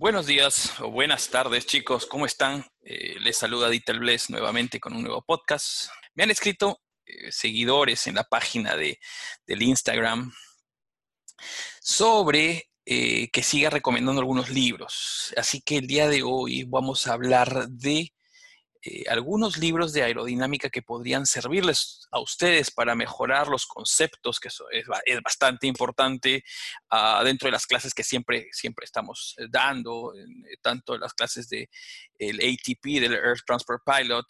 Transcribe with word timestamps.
Buenos 0.00 0.26
días 0.26 0.78
o 0.78 0.92
buenas 0.92 1.28
tardes, 1.28 1.66
chicos. 1.66 2.06
¿Cómo 2.06 2.24
están? 2.24 2.64
Eh, 2.82 3.16
les 3.18 3.36
saluda 3.36 3.68
Dieter 3.68 3.98
Bless 3.98 4.30
nuevamente 4.30 4.78
con 4.78 4.94
un 4.94 5.02
nuevo 5.02 5.22
podcast. 5.22 5.90
Me 6.14 6.22
han 6.22 6.30
escrito 6.30 6.80
eh, 7.04 7.32
seguidores 7.32 8.06
en 8.06 8.14
la 8.14 8.22
página 8.22 8.76
de, 8.76 9.00
del 9.44 9.60
Instagram 9.60 10.32
sobre 11.80 12.70
eh, 12.86 13.28
que 13.32 13.42
siga 13.42 13.70
recomendando 13.70 14.20
algunos 14.20 14.50
libros. 14.50 15.34
Así 15.36 15.62
que 15.62 15.78
el 15.78 15.88
día 15.88 16.06
de 16.06 16.22
hoy 16.22 16.62
vamos 16.62 17.08
a 17.08 17.14
hablar 17.14 17.66
de 17.68 18.12
eh, 18.82 19.04
algunos 19.08 19.58
libros 19.58 19.92
de 19.92 20.04
aerodinámica 20.04 20.70
que 20.70 20.82
podrían 20.82 21.26
servirles 21.26 22.06
a 22.12 22.20
ustedes 22.20 22.70
para 22.70 22.94
mejorar 22.94 23.48
los 23.48 23.66
conceptos, 23.66 24.38
que 24.38 24.48
es, 24.48 24.86
bastante 25.24 25.66
importante 25.66 26.44
uh, 26.92 27.24
dentro 27.24 27.48
de 27.48 27.52
las 27.52 27.66
clases 27.66 27.92
que 27.92 28.04
siempre, 28.04 28.46
siempre 28.52 28.84
estamos 28.84 29.34
eh, 29.38 29.46
dando, 29.50 30.14
eh, 30.14 30.56
tanto 30.62 30.96
las 30.96 31.12
clases 31.12 31.48
del 31.48 31.68
de 32.18 32.28
ATP, 32.28 33.00
del 33.00 33.14
Air 33.14 33.42
Transport 33.44 33.82
Pilot, 33.84 34.26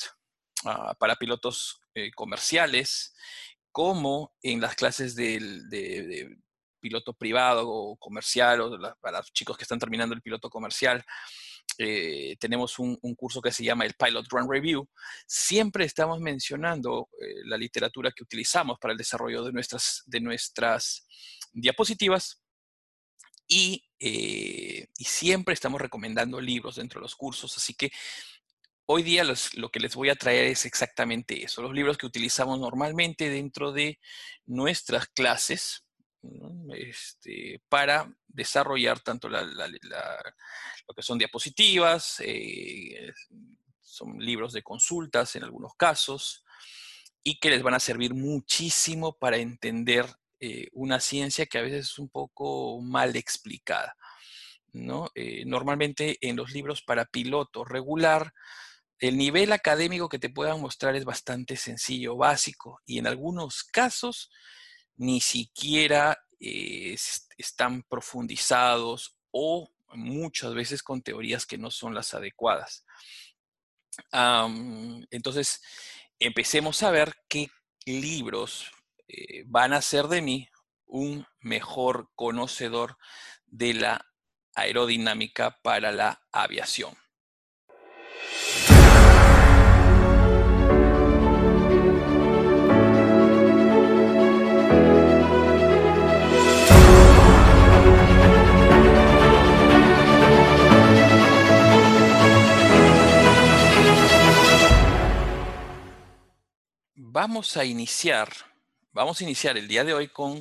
uh, 0.64 0.94
para 0.98 1.16
pilotos 1.16 1.80
comerciales, 2.14 3.14
como 3.70 4.32
en 4.40 4.60
las 4.60 4.76
clases 4.76 5.14
del, 5.14 5.68
de, 5.68 6.38
piloto 6.80 7.12
privado 7.12 7.68
o 7.68 7.96
comercial, 7.96 8.60
o 8.60 8.96
para 9.00 9.18
los 9.18 9.32
chicos 9.32 9.58
que 9.58 9.64
están 9.64 9.80
terminando 9.80 10.14
el 10.14 10.22
piloto 10.22 10.48
comercial. 10.48 11.04
Eh, 11.80 12.36
tenemos 12.40 12.80
un, 12.80 12.98
un, 13.02 13.14
curso 13.14 13.40
que 13.40 13.52
se 13.52 13.62
llama 13.62 13.84
el 13.84 13.94
Pilot 13.94 14.26
Run 14.28 14.50
Review, 14.50 14.88
siempre 15.28 15.84
estamos 15.84 16.18
mencionando 16.18 17.08
eh, 17.20 17.44
la 17.44 17.56
literatura 17.56 18.10
que 18.10 18.24
utilizamos 18.24 18.80
para 18.80 18.90
el 18.90 18.98
desarrollo 18.98 19.44
de 19.44 19.52
nuestras, 19.52 20.02
de 20.06 20.20
nuestras 20.20 21.06
diapositivas 21.52 22.42
y, 23.46 23.84
eh, 24.00 24.88
y, 24.98 25.04
siempre 25.04 25.54
estamos 25.54 25.80
recomendando 25.80 26.40
libros 26.40 26.76
dentro 26.76 26.98
de 26.98 27.04
los 27.04 27.14
cursos, 27.14 27.56
así 27.56 27.74
que 27.74 27.92
hoy 28.86 29.04
día 29.04 29.22
los, 29.22 29.54
lo 29.54 29.70
que 29.70 29.78
les 29.78 29.94
voy 29.94 30.10
a 30.10 30.16
traer 30.16 30.46
es 30.46 30.66
exactamente 30.66 31.44
eso, 31.44 31.62
los 31.62 31.72
libros 31.72 31.96
que 31.96 32.06
utilizamos 32.06 32.58
normalmente 32.58 33.30
dentro 33.30 33.70
de 33.70 34.00
nuestras 34.46 35.06
clases 35.06 35.84
este, 36.74 37.62
para 37.68 38.12
desarrollar 38.26 39.00
tanto 39.00 39.28
la, 39.28 39.42
la, 39.42 39.68
la, 39.68 40.34
lo 40.86 40.94
que 40.94 41.02
son 41.02 41.18
diapositivas, 41.18 42.20
eh, 42.20 43.12
son 43.80 44.18
libros 44.18 44.52
de 44.52 44.62
consultas 44.62 45.36
en 45.36 45.44
algunos 45.44 45.74
casos, 45.74 46.44
y 47.22 47.38
que 47.38 47.50
les 47.50 47.62
van 47.62 47.74
a 47.74 47.80
servir 47.80 48.14
muchísimo 48.14 49.18
para 49.18 49.36
entender 49.36 50.06
eh, 50.40 50.68
una 50.72 51.00
ciencia 51.00 51.46
que 51.46 51.58
a 51.58 51.62
veces 51.62 51.86
es 51.86 51.98
un 51.98 52.08
poco 52.08 52.80
mal 52.80 53.16
explicada. 53.16 53.96
Eh, 55.14 55.44
normalmente 55.44 56.18
en 56.20 56.36
los 56.36 56.52
libros 56.52 56.82
para 56.82 57.06
piloto 57.06 57.64
regular, 57.64 58.32
el 59.00 59.16
nivel 59.16 59.52
académico 59.52 60.08
que 60.08 60.18
te 60.18 60.30
puedan 60.30 60.60
mostrar 60.60 60.94
es 60.96 61.04
bastante 61.04 61.56
sencillo, 61.56 62.16
básico, 62.16 62.80
y 62.86 62.98
en 62.98 63.06
algunos 63.06 63.64
casos 63.64 64.30
ni 64.98 65.20
siquiera 65.20 66.18
eh, 66.40 66.96
están 67.36 67.82
profundizados 67.84 69.16
o 69.30 69.72
muchas 69.94 70.54
veces 70.54 70.82
con 70.82 71.02
teorías 71.02 71.46
que 71.46 71.58
no 71.58 71.70
son 71.70 71.94
las 71.94 72.12
adecuadas. 72.14 72.84
Entonces, 75.10 75.62
empecemos 76.18 76.82
a 76.82 76.90
ver 76.90 77.14
qué 77.28 77.50
libros 77.86 78.70
eh, 79.08 79.44
van 79.46 79.72
a 79.72 79.78
hacer 79.78 80.08
de 80.08 80.22
mí 80.22 80.48
un 80.86 81.26
mejor 81.40 82.10
conocedor 82.14 82.98
de 83.46 83.74
la 83.74 84.06
aerodinámica 84.54 85.58
para 85.62 85.92
la 85.92 86.22
aviación. 86.32 86.96
Vamos 107.20 107.56
a 107.56 107.64
iniciar, 107.64 108.28
vamos 108.92 109.20
a 109.20 109.24
iniciar 109.24 109.58
el 109.58 109.66
día 109.66 109.82
de 109.82 109.92
hoy 109.92 110.06
con, 110.06 110.40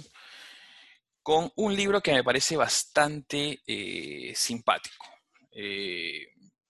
con 1.24 1.52
un 1.56 1.76
libro 1.76 2.02
que 2.02 2.14
me 2.14 2.24
parece 2.24 2.56
bastante 2.56 3.64
eh, 3.66 4.32
simpático, 4.36 5.08
eh, 5.54 6.28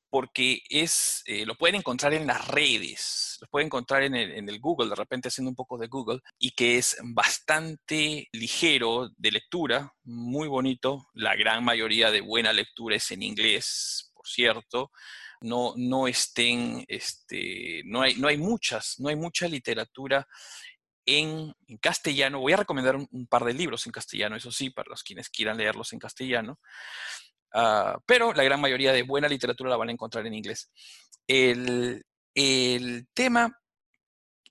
porque 0.10 0.62
es, 0.70 1.24
eh, 1.26 1.46
lo 1.46 1.56
pueden 1.56 1.76
encontrar 1.76 2.14
en 2.14 2.26
las 2.26 2.48
redes, 2.48 3.38
lo 3.42 3.48
pueden 3.48 3.66
encontrar 3.66 4.04
en 4.04 4.16
el, 4.16 4.32
en 4.32 4.48
el, 4.48 4.62
Google, 4.62 4.88
de 4.88 4.96
repente 4.96 5.28
haciendo 5.28 5.50
un 5.50 5.58
poco 5.58 5.78
de 5.78 5.88
Google, 5.88 6.22
y 6.40 6.52
que 6.52 6.78
es 6.78 6.96
bastante 7.04 8.30
ligero 8.32 9.10
de 9.18 9.32
lectura, 9.32 9.94
muy 10.06 10.48
bonito, 10.48 11.10
la 11.16 11.36
gran 11.36 11.66
mayoría 11.66 12.12
de 12.12 12.22
buena 12.22 12.54
lectura 12.54 12.96
es 12.96 13.12
en 13.12 13.24
inglés, 13.24 14.10
por 14.14 14.26
cierto, 14.26 14.90
no, 15.42 15.74
no 15.76 16.08
estén, 16.08 16.84
este, 16.88 17.82
no, 17.86 18.02
hay, 18.02 18.16
no 18.16 18.28
hay 18.28 18.38
muchas, 18.38 19.00
no 19.00 19.10
hay 19.10 19.16
mucha 19.16 19.48
literatura 19.48 20.28
en, 21.06 21.54
castellano. 21.82 22.40
Voy 22.40 22.54
a 22.54 22.58
recomendar 22.58 22.96
un, 22.96 23.28
par 23.28 23.44
de 23.44 23.54
libros 23.54 23.86
en 23.86 23.92
castellano, 23.92 24.36
eso 24.36 24.52
sí, 24.52 24.70
para 24.70 24.90
los 24.90 25.04
quienes 25.04 25.30
quieran 25.30 25.58
leerlos 25.58 25.94
en 25.94 26.00
castellano. 26.00 26.60
Uh, 27.54 28.00
pero 28.06 28.34
la 28.34 28.44
gran 28.44 28.60
mayoría 28.60 28.92
de 28.92 29.04
buena 29.04 29.30
literatura 29.30 29.70
la 29.70 29.78
van 29.78 29.90
a 29.90 29.94
encontrar 29.94 30.26
en 30.28 30.34
inglés. 30.34 30.72
El, 31.26 32.04
el 32.36 33.08
tema 33.14 33.58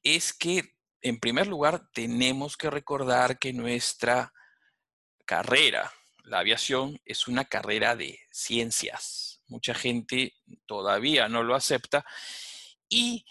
es 0.03 0.33
que, 0.33 0.75
en 1.03 1.21
primer 1.21 1.47
lugar, 1.47 1.89
tenemos 1.93 2.57
que 2.57 2.71
recordar 2.71 3.39
que 3.39 3.53
nuestra 3.53 4.33
carrera, 5.25 5.93
la 6.25 6.39
aviación, 6.39 6.99
es 7.05 7.29
una 7.29 7.45
carrera 7.45 7.97
de 7.97 8.19
ciencias 8.31 9.36
mucha 9.49 9.75
gente 9.75 10.35
todavía 10.67 11.29
no 11.29 11.43
lo 11.43 11.55
acepta 11.55 12.05
y 12.89 13.25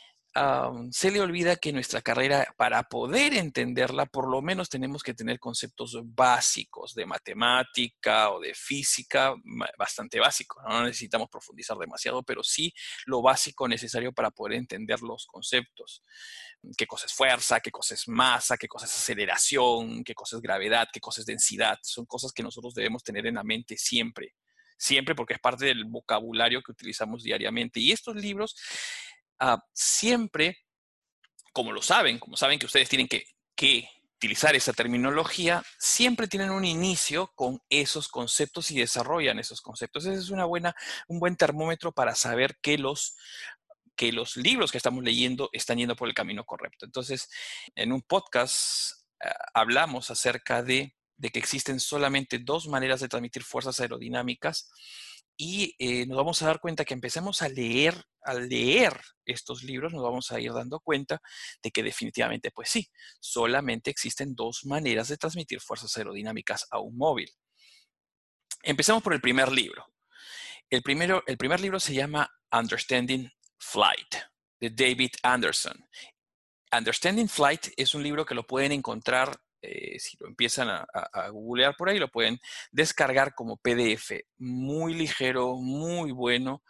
se 0.91 1.11
le 1.11 1.21
olvida 1.21 1.55
que 1.55 1.71
nuestra 1.71 2.01
carrera, 2.01 2.53
para 2.57 2.83
poder 2.83 3.35
entenderla, 3.35 4.05
por 4.05 4.29
lo 4.29 4.41
menos 4.41 4.67
tenemos 4.67 5.01
que 5.01 5.13
tener 5.13 5.39
conceptos 5.39 5.97
básicos 6.03 6.93
de 6.93 7.05
matemática 7.05 8.31
o 8.31 8.41
de 8.41 8.53
física, 8.53 9.33
bastante 9.77 10.19
básicos. 10.19 10.61
No 10.67 10.83
necesitamos 10.83 11.29
profundizar 11.29 11.77
demasiado, 11.77 12.21
pero 12.21 12.43
sí 12.43 12.73
lo 13.05 13.21
básico 13.21 13.65
necesario 13.69 14.11
para 14.11 14.29
poder 14.29 14.57
entender 14.57 15.01
los 15.01 15.25
conceptos. 15.25 16.03
¿Qué 16.77 16.85
cosa 16.85 17.05
es 17.05 17.13
fuerza? 17.13 17.61
¿Qué 17.61 17.71
cosa 17.71 17.93
es 17.93 18.05
masa? 18.09 18.57
¿Qué 18.57 18.67
cosa 18.67 18.87
es 18.87 18.91
aceleración? 18.93 20.03
¿Qué 20.03 20.13
cosa 20.13 20.35
es 20.35 20.41
gravedad? 20.41 20.89
¿Qué 20.91 20.99
cosa 20.99 21.21
es 21.21 21.27
densidad? 21.27 21.79
Son 21.81 22.05
cosas 22.05 22.33
que 22.33 22.43
nosotros 22.43 22.73
debemos 22.73 23.05
tener 23.05 23.25
en 23.25 23.35
la 23.35 23.43
mente 23.45 23.77
siempre 23.77 24.35
siempre 24.77 25.15
porque 25.15 25.33
es 25.33 25.39
parte 25.39 25.65
del 25.65 25.85
vocabulario 25.85 26.61
que 26.61 26.71
utilizamos 26.71 27.23
diariamente. 27.23 27.79
Y 27.79 27.91
estos 27.91 28.15
libros 28.15 28.55
uh, 29.41 29.57
siempre, 29.73 30.57
como 31.53 31.71
lo 31.71 31.81
saben, 31.81 32.19
como 32.19 32.37
saben 32.37 32.59
que 32.59 32.65
ustedes 32.65 32.89
tienen 32.89 33.07
que, 33.07 33.25
que 33.55 33.89
utilizar 34.15 34.55
esa 34.55 34.73
terminología, 34.73 35.63
siempre 35.77 36.27
tienen 36.27 36.49
un 36.49 36.65
inicio 36.65 37.31
con 37.35 37.59
esos 37.69 38.07
conceptos 38.07 38.71
y 38.71 38.79
desarrollan 38.79 39.39
esos 39.39 39.61
conceptos. 39.61 40.05
Ese 40.05 40.19
es 40.19 40.29
una 40.29 40.45
buena, 40.45 40.75
un 41.07 41.19
buen 41.19 41.35
termómetro 41.35 41.91
para 41.91 42.15
saber 42.15 42.57
que 42.61 42.77
los, 42.77 43.15
que 43.95 44.11
los 44.11 44.35
libros 44.37 44.71
que 44.71 44.77
estamos 44.77 45.03
leyendo 45.03 45.49
están 45.51 45.77
yendo 45.77 45.95
por 45.95 46.07
el 46.07 46.13
camino 46.13 46.45
correcto. 46.45 46.85
Entonces, 46.85 47.29
en 47.75 47.91
un 47.91 48.01
podcast 48.01 49.03
uh, 49.23 49.29
hablamos 49.53 50.09
acerca 50.09 50.63
de 50.63 50.95
de 51.17 51.29
que 51.29 51.39
existen 51.39 51.79
solamente 51.79 52.39
dos 52.39 52.67
maneras 52.67 52.99
de 52.99 53.07
transmitir 53.07 53.43
fuerzas 53.43 53.79
aerodinámicas 53.79 54.69
y 55.37 55.75
eh, 55.79 56.05
nos 56.05 56.17
vamos 56.17 56.41
a 56.41 56.45
dar 56.45 56.59
cuenta 56.59 56.85
que 56.85 56.93
empecemos 56.93 57.41
a 57.41 57.49
leer, 57.49 58.01
al 58.21 58.47
leer 58.47 58.99
estos 59.25 59.63
libros, 59.63 59.91
nos 59.91 60.03
vamos 60.03 60.31
a 60.31 60.39
ir 60.39 60.53
dando 60.53 60.79
cuenta 60.79 61.21
de 61.61 61.71
que 61.71 61.83
definitivamente, 61.83 62.51
pues 62.51 62.69
sí, 62.69 62.89
solamente 63.19 63.91
existen 63.91 64.33
dos 64.33 64.65
maneras 64.65 65.09
de 65.09 65.17
transmitir 65.17 65.59
fuerzas 65.59 65.95
aerodinámicas 65.97 66.67
a 66.71 66.79
un 66.79 66.97
móvil. 66.97 67.29
Empecemos 68.63 69.03
por 69.03 69.13
el 69.13 69.21
primer 69.21 69.51
libro. 69.51 69.85
El, 70.69 70.81
primero, 70.81 71.21
el 71.27 71.37
primer 71.37 71.59
libro 71.59 71.79
se 71.79 71.93
llama 71.93 72.29
Understanding 72.51 73.29
Flight, 73.59 74.15
de 74.59 74.69
David 74.69 75.11
Anderson. 75.21 75.85
Understanding 76.75 77.27
Flight 77.27 77.67
es 77.75 77.93
un 77.93 78.03
libro 78.03 78.25
que 78.25 78.35
lo 78.35 78.47
pueden 78.47 78.71
encontrar 78.71 79.37
eh, 79.61 79.99
si 79.99 80.17
lo 80.19 80.27
empiezan 80.27 80.69
a, 80.69 80.85
googlear 81.29 81.75
por 81.75 81.89
ahí, 81.89 81.99
lo 81.99 82.09
pueden 82.09 82.39
descargar 82.71 83.33
como 83.33 83.57
PDF. 83.57 84.11
Muy 84.37 84.93
ligero, 84.93 85.55
muy 85.55 86.11
bueno. 86.11 86.63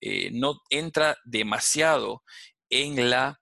Eh, 0.00 0.30
no 0.32 0.60
entra 0.70 1.16
demasiado 1.24 2.22
en 2.70 3.10
la... 3.10 3.40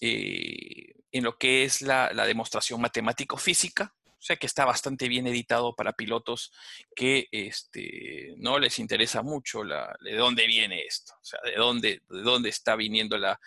Eh, 0.00 0.94
en 1.10 1.24
lo 1.24 1.38
que 1.38 1.64
es 1.64 1.80
la, 1.82 2.12
la 2.12 2.26
demostración 2.26 2.80
matemático-física, 2.82 3.94
O 4.04 4.20
sea 4.20 4.36
que 4.36 4.46
está 4.46 4.66
bastante 4.66 5.08
bien 5.08 5.26
editado 5.26 5.74
para 5.74 5.94
pilotos 5.94 6.52
que 6.94 7.28
este, 7.32 8.34
no 8.36 8.58
les 8.58 8.78
interesa 8.78 9.22
mucho 9.22 9.64
la, 9.64 9.96
de 10.00 10.14
dónde 10.16 10.46
viene 10.46 10.82
esto, 10.82 11.14
o 11.14 11.24
sea, 11.24 11.40
de 11.42 11.54
dónde, 11.54 12.02
de 12.08 12.22
dónde 12.22 12.50
está 12.50 12.76
viniendo 12.76 13.16
la, 13.16 13.40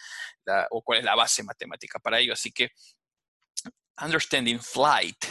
o 0.72 0.82
cuál 0.82 1.00
es 1.00 1.06
la 1.06 1.16
base 1.16 1.44
matemática 1.44 2.00
para 2.00 2.20
ello. 2.20 2.34
Así 2.34 2.52
que 2.52 2.72
Understanding 4.00 4.60
Flight 4.60 5.26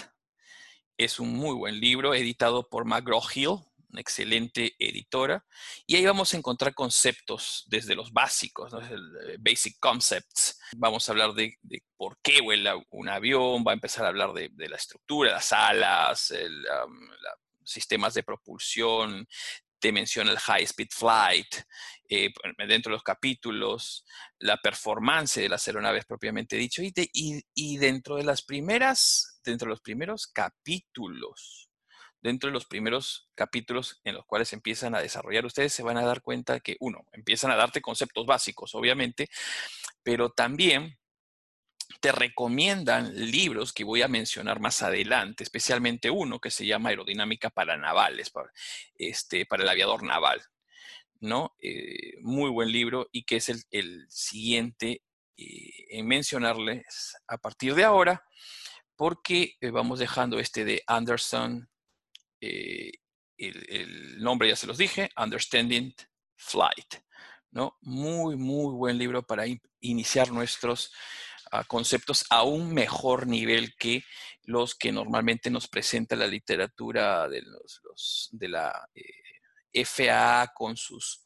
es 0.96 1.18
un 1.18 1.34
muy 1.34 1.54
buen 1.54 1.80
libro 1.80 2.14
editado 2.14 2.68
por 2.68 2.84
McGraw-Hill, 2.84 3.58
una 3.88 4.00
excelente 4.00 4.76
editora, 4.78 5.44
y 5.86 5.96
ahí 5.96 6.04
vamos 6.04 6.32
a 6.32 6.36
encontrar 6.36 6.74
conceptos 6.74 7.64
desde 7.68 7.94
los 7.94 8.12
básicos, 8.12 8.72
el 8.72 9.36
basic 9.38 9.78
concepts. 9.80 10.60
Vamos 10.76 11.08
a 11.08 11.12
hablar 11.12 11.32
de, 11.32 11.58
por 11.96 12.18
qué 12.22 12.40
vuela 12.40 12.76
un 12.90 13.08
avión, 13.08 13.64
va 13.66 13.72
a 13.72 13.74
empezar 13.74 14.04
a 14.04 14.08
hablar 14.08 14.32
de, 14.32 14.50
la 14.68 14.76
estructura, 14.76 15.32
las 15.32 15.52
alas, 15.52 16.32
los 16.32 17.70
sistemas 17.70 18.14
de 18.14 18.22
propulsión, 18.22 19.26
te 19.80 19.92
menciona 19.92 20.30
el 20.30 20.38
high 20.38 20.64
speed 20.64 20.88
flight, 20.90 21.54
eh, 22.08 22.32
dentro 22.68 22.90
de 22.90 22.96
los 22.96 23.02
capítulos, 23.02 24.04
la 24.38 24.56
performance 24.58 25.40
de 25.40 25.48
las 25.48 25.66
aeronaves 25.66 26.04
propiamente 26.04 26.56
dicho, 26.56 26.82
y, 26.82 26.92
y, 27.54 27.76
dentro 27.78 28.16
de 28.16 28.24
las 28.24 28.42
primeras, 28.42 29.40
dentro 29.44 29.66
de 29.66 29.70
los 29.70 29.80
primeros 29.80 30.26
capítulos 30.26 31.70
dentro 32.22 32.48
de 32.48 32.52
los 32.52 32.66
primeros 32.66 33.30
capítulos 33.34 34.00
en 34.04 34.14
los 34.14 34.26
cuales 34.26 34.52
empiezan 34.52 34.94
a 34.94 35.00
desarrollar, 35.00 35.46
ustedes 35.46 35.72
se 35.72 35.82
van 35.82 35.96
a 35.96 36.04
dar 36.04 36.20
cuenta 36.20 36.60
que, 36.60 36.76
uno, 36.80 37.06
empiezan 37.12 37.50
a 37.50 37.56
darte 37.56 37.80
conceptos 37.80 38.26
básicos, 38.26 38.74
obviamente, 38.74 39.30
pero 40.02 40.30
también 40.30 40.99
te 42.00 42.12
recomiendan 42.12 43.14
libros 43.14 43.72
que 43.72 43.84
voy 43.84 44.02
a 44.02 44.08
mencionar 44.08 44.58
más 44.58 44.82
adelante, 44.82 45.44
especialmente 45.44 46.10
uno 46.10 46.40
que 46.40 46.50
se 46.50 46.66
llama 46.66 46.88
Aerodinámica 46.88 47.50
para 47.50 47.76
Navales, 47.76 48.30
para, 48.30 48.50
este, 48.96 49.44
para 49.44 49.62
el 49.62 49.68
aviador 49.68 50.02
naval, 50.02 50.42
¿no? 51.20 51.54
Eh, 51.60 52.14
muy 52.22 52.50
buen 52.50 52.72
libro 52.72 53.08
y 53.12 53.24
que 53.24 53.36
es 53.36 53.50
el, 53.70 54.06
siguiente 54.08 55.02
eh, 55.36 55.86
en 55.90 56.06
mencionarles 56.06 57.16
a 57.28 57.36
partir 57.36 57.74
de 57.74 57.84
ahora, 57.84 58.24
porque 58.96 59.56
eh, 59.60 59.70
vamos 59.70 59.98
dejando 59.98 60.38
este 60.38 60.64
de 60.64 60.82
Anderson 60.86 61.68
el, 62.40 64.22
nombre 64.22 64.48
ya 64.48 64.56
se 64.56 64.66
los 64.66 64.78
dije, 64.78 65.10
Understanding 65.16 65.94
Flight. 66.36 66.94
¿no? 67.50 67.76
Muy, 67.80 68.36
muy 68.36 68.74
buen 68.74 68.96
libro 68.96 69.22
para 69.22 69.44
iniciar 69.80 70.30
nuestros 70.30 70.92
conceptos 71.66 72.24
a 72.30 72.42
un 72.44 72.72
mejor 72.72 73.26
nivel 73.26 73.74
que 73.76 74.04
los 74.44 74.74
que 74.74 74.92
normalmente 74.92 75.50
nos 75.50 75.68
presenta 75.68 76.16
la 76.16 76.26
literatura 76.26 77.28
de, 77.28 77.42
los, 77.42 78.28
de 78.32 78.48
la 78.48 78.88
eh, 78.94 79.84
FAA 79.84 80.52
con 80.54 80.76
sus 80.76 81.24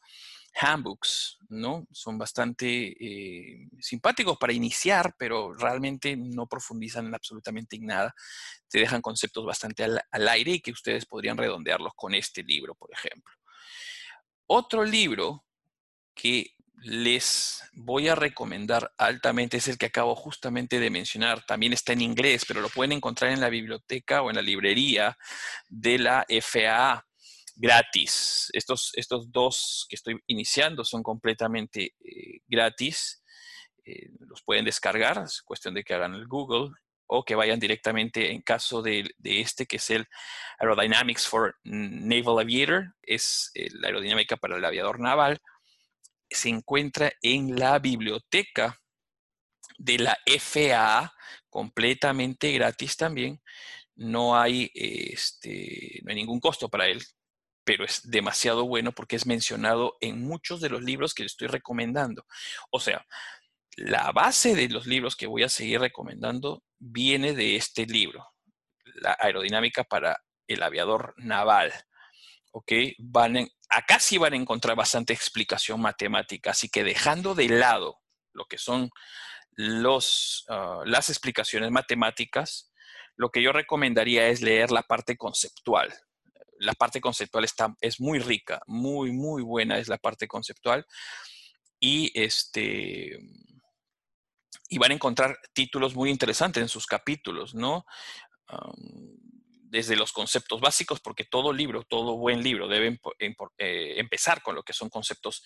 handbooks, 0.55 1.37
¿no? 1.49 1.85
Son 1.91 2.17
bastante 2.17 2.67
eh, 2.67 3.67
simpáticos 3.79 4.37
para 4.37 4.53
iniciar, 4.53 5.13
pero 5.17 5.53
realmente 5.53 6.15
no 6.15 6.47
profundizan 6.47 7.07
en 7.07 7.15
absolutamente 7.15 7.75
en 7.75 7.87
nada. 7.87 8.15
Te 8.69 8.79
dejan 8.79 9.01
conceptos 9.01 9.45
bastante 9.45 9.83
al, 9.83 10.27
aire 10.29 10.53
y 10.53 10.61
que 10.61 10.71
ustedes 10.71 11.05
podrían 11.05 11.37
redondearlos 11.37 11.93
con 11.95 12.13
este 12.13 12.43
libro, 12.43 12.73
por 12.75 12.89
ejemplo. 12.93 13.33
Otro 14.47 14.85
libro 14.85 15.45
que 16.13 16.54
les 16.85 17.63
voy 17.73 18.09
a 18.09 18.15
recomendar 18.15 18.93
altamente 18.97 19.57
es 19.57 19.67
el 19.67 19.77
que 19.77 19.87
acabo 19.87 20.15
justamente 20.15 20.79
de 20.79 20.91
mencionar. 20.91 21.43
También 21.43 21.73
está 21.73 21.93
en 21.93 22.01
inglés, 22.01 22.45
pero 22.47 22.61
lo 22.61 22.69
pueden 22.69 22.91
encontrar 22.91 23.31
en 23.31 23.41
la 23.41 23.49
biblioteca 23.49 24.21
o 24.21 24.29
en 24.29 24.35
la 24.35 24.43
librería 24.43 25.17
de 25.67 25.97
la 25.97 26.25
FAA 26.41 27.03
gratis. 27.55 28.49
Estos, 28.53 28.91
estos 28.93 29.31
dos 29.31 29.87
que 29.89 29.95
estoy 29.95 30.21
iniciando 30.27 30.83
son 30.83 31.01
completamente 31.01 31.95
eh, 32.03 32.41
gratis. 32.47 33.23
Eh, 33.83 34.11
los 34.19 34.43
pueden 34.43 34.65
descargar, 34.65 35.23
es 35.25 35.41
cuestión 35.41 35.73
de 35.73 35.83
que 35.83 35.95
hagan 35.95 36.13
el 36.13 36.27
Google 36.27 36.69
o 37.07 37.23
que 37.23 37.35
vayan 37.35 37.59
directamente 37.59 38.31
en 38.31 38.41
caso 38.41 38.83
de, 38.83 39.11
este 39.23 39.65
que 39.65 39.77
es 39.77 39.89
el 39.89 40.07
Aerodynamics 40.59 41.27
for 41.27 41.55
Naval 41.63 42.39
Aviator, 42.39 42.95
es 43.01 43.51
eh, 43.55 43.69
la 43.73 43.87
aerodinámica 43.87 44.37
para 44.37 44.57
el 44.57 44.65
aviador 44.65 44.99
naval, 44.99 45.39
se 46.29 46.49
encuentra 46.49 47.11
en 47.21 47.57
la 47.59 47.79
biblioteca 47.79 48.79
de 49.77 49.99
la 49.99 50.17
FAA, 50.25 51.13
completamente 51.49 52.51
gratis 52.51 52.97
también. 52.97 53.41
No 53.95 54.37
hay, 54.37 54.71
este, 54.73 56.01
no 56.03 56.09
hay 56.11 56.15
ningún 56.15 56.39
costo 56.39 56.69
para 56.69 56.87
él 56.87 57.01
pero 57.65 57.83
es 57.83 58.09
demasiado 58.09 58.65
bueno 58.65 58.93
porque 58.93 59.17
es 59.17 59.25
mencionado 59.25 59.97
en 59.99 60.21
muchos 60.21 60.61
de 60.61 60.69
los 60.69 60.83
libros 60.83 61.13
que 61.13 61.23
le 61.23 61.27
estoy 61.27 61.47
recomendando. 61.47 62.25
O 62.69 62.79
sea, 62.79 63.05
la 63.75 64.11
base 64.13 64.55
de 64.55 64.69
los 64.69 64.85
libros 64.85 65.17
que 65.17 65.27
voy 65.27 65.43
a 65.43 65.49
seguir 65.49 65.81
recomendando 65.81 66.63
viene 66.79 67.33
de 67.33 67.57
este 67.57 67.85
libro, 67.85 68.25
La 68.85 69.17
aerodinámica 69.19 69.83
para 69.83 70.23
el 70.47 70.61
aviador 70.63 71.15
naval. 71.17 71.73
¿Ok? 72.57 72.71
Van 72.99 73.49
acá 73.67 73.99
sí 73.99 74.17
van 74.17 74.31
a 74.31 74.37
encontrar 74.37 74.77
bastante 74.77 75.11
explicación 75.11 75.81
matemática, 75.81 76.51
así 76.51 76.69
que 76.69 76.85
dejando 76.85 77.35
de 77.35 77.49
lado 77.49 77.99
lo 78.31 78.45
que 78.45 78.57
son 78.57 78.91
los, 79.51 80.45
ah, 80.47 80.81
las 80.85 81.09
explicaciones 81.09 81.69
matemáticas, 81.71 82.71
lo 83.17 83.29
que 83.29 83.41
yo 83.41 83.51
recomendaría 83.51 84.29
es 84.29 84.41
leer 84.41 84.71
la 84.71 84.83
parte 84.83 85.17
conceptual, 85.17 85.93
la 86.57 86.71
parte 86.71 87.01
conceptual 87.01 87.43
está, 87.43 87.75
es 87.81 87.99
muy 87.99 88.19
rica, 88.19 88.61
muy, 88.67 89.11
muy 89.11 89.43
buena 89.43 89.77
es 89.77 89.89
la 89.89 89.97
parte 89.97 90.25
conceptual. 90.25 90.85
Y 91.77 92.09
este 92.17 93.19
y 94.69 94.77
van 94.77 94.91
a 94.91 94.95
encontrar 94.95 95.37
títulos 95.51 95.93
muy 95.93 96.09
interesantes 96.09 96.61
en 96.61 96.69
sus 96.69 96.87
capítulos, 96.87 97.53
¿no? 97.53 97.85
Desde 99.75 99.97
los 99.97 100.13
conceptos 100.13 100.61
básicos, 100.61 101.01
porque 101.01 101.25
todo 101.25 101.51
libro, 101.51 101.83
todo 101.83 102.15
buen 102.15 102.41
libro 102.41 102.69
debe 102.69 102.97
eh, 103.57 103.93
empezar 103.97 104.41
con 104.41 104.55
lo 104.55 104.63
que 104.63 104.71
son 104.71 104.89
conceptos 104.89 105.43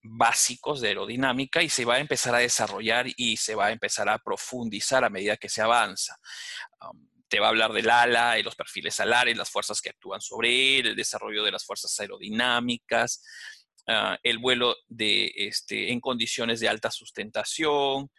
básicos 0.00 0.80
de 0.80 0.88
aerodinámica 0.88 1.64
y 1.64 1.68
se 1.68 1.84
va 1.84 1.94
a 1.94 1.98
empezar 1.98 2.32
a 2.36 2.38
desarrollar 2.38 3.06
y 3.16 3.36
se 3.36 3.56
va 3.56 3.66
a 3.66 3.72
empezar 3.72 4.08
a 4.08 4.18
profundizar 4.18 5.04
a 5.04 5.10
medida 5.10 5.36
que 5.36 5.48
se 5.48 5.62
avanza. 5.62 6.16
Te 7.26 7.40
va 7.40 7.46
a 7.46 7.48
hablar 7.48 7.72
del 7.72 7.90
ala 7.90 8.38
y 8.38 8.44
los 8.44 8.54
perfiles 8.54 9.00
alares, 9.00 9.36
las 9.36 9.50
fuerzas 9.50 9.80
que 9.80 9.90
actúan 9.90 10.20
sobre 10.20 10.78
él, 10.78 10.86
el 10.86 10.96
desarrollo 10.96 11.42
de 11.42 11.50
las 11.50 11.64
fuerzas 11.64 11.98
aerodinámicas, 11.98 13.24
ah, 13.88 14.16
el 14.22 14.38
vuelo 14.38 14.76
este, 14.96 15.90
en 15.90 15.98
condiciones 15.98 16.60
de 16.60 16.68
alta 16.68 16.92
sustentación, 16.92 18.12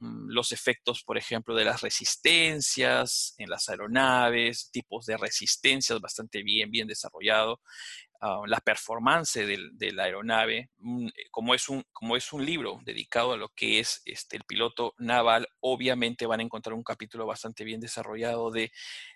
los 0.00 0.52
efectos, 0.52 1.02
por 1.02 1.18
ejemplo, 1.18 1.54
de 1.54 1.64
las 1.64 1.80
resistencias 1.80 3.34
en 3.38 3.50
las 3.50 3.68
aeronaves, 3.68 4.70
tipos 4.70 5.06
de 5.06 5.16
resistencias 5.16 6.00
bastante 6.00 6.42
bien, 6.42 6.70
bien 6.70 6.86
desarrollado, 6.86 7.60
Ah, 8.20 8.42
la 8.46 8.58
performance 8.58 9.34
de 9.34 9.92
la 9.92 10.04
aeronave, 10.04 10.70
mm, 10.78 11.06
eh, 11.06 11.12
como 11.30 11.54
es, 11.54 11.68
un, 11.68 11.84
como 11.92 12.16
es 12.16 12.32
un 12.32 12.44
libro 12.44 12.80
dedicado 12.84 13.32
a 13.32 13.36
lo 13.36 13.50
que 13.50 13.78
es 13.78 14.02
este, 14.04 14.36
el 14.36 14.42
piloto 14.42 14.94
naval, 14.98 15.46
obviamente 15.60 16.26
van 16.26 16.40
a 16.40 16.42
encontrar 16.42 16.74
un 16.74 16.82
capítulo 16.82 17.26
bastante 17.26 17.62
bien 17.62 17.78
desarrollado 17.78 18.50
de 18.50 18.72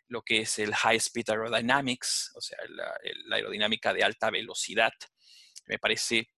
lo 0.06 0.22
que 0.22 0.42
es 0.42 0.56
el 0.60 0.72
High 0.72 0.98
Speed 0.98 1.30
Aerodynamics, 1.30 2.32
o 2.36 2.40
sea, 2.40 2.58
la, 2.68 2.94
la 3.26 3.36
aerodinámica 3.36 3.92
de 3.92 4.04
alta 4.04 4.30
velocidad. 4.30 4.92
Me 5.66 5.80
parece 5.80 6.28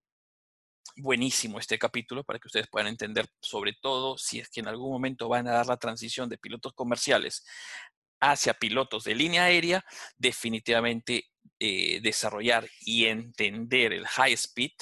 buenísimo 0.97 1.59
este 1.59 1.79
capítulo 1.79 2.25
para 2.25 2.39
que 2.39 2.49
ustedes 2.49 2.69
puedan 2.69 2.89
entender, 2.89 3.27
sobre 3.41 3.75
todo 3.81 4.17
si 4.19 4.41
es 4.41 4.49
que 4.49 4.61
en 4.61 4.69
algún 4.69 4.93
momento 4.93 5.29
van 5.29 5.49
a 5.49 5.53
dar 5.53 5.67
la 5.67 5.77
transición 5.77 6.29
de 6.29 6.39
pilotos 6.39 6.73
comerciales 6.75 7.45
hacia 8.21 8.55
pilotos 8.55 9.05
de 9.05 9.15
línea 9.15 9.45
aérea, 9.45 9.85
definitivamente 10.17 11.27
eh, 11.59 12.01
desarrollar 12.01 12.67
y 12.81 13.07
entender 13.07 13.93
el 13.93 14.07
high 14.07 14.33
speed 14.33 14.73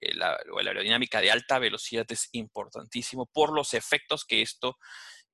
eh, 0.00 0.14
la, 0.14 0.38
o 0.52 0.60
la 0.62 0.70
aerodinámica 0.70 1.20
de 1.20 1.30
alta 1.30 1.58
velocidad 1.58 2.06
es 2.10 2.28
importantísimo 2.32 3.26
por 3.26 3.52
los 3.52 3.74
efectos 3.74 4.24
que 4.24 4.40
esto, 4.40 4.78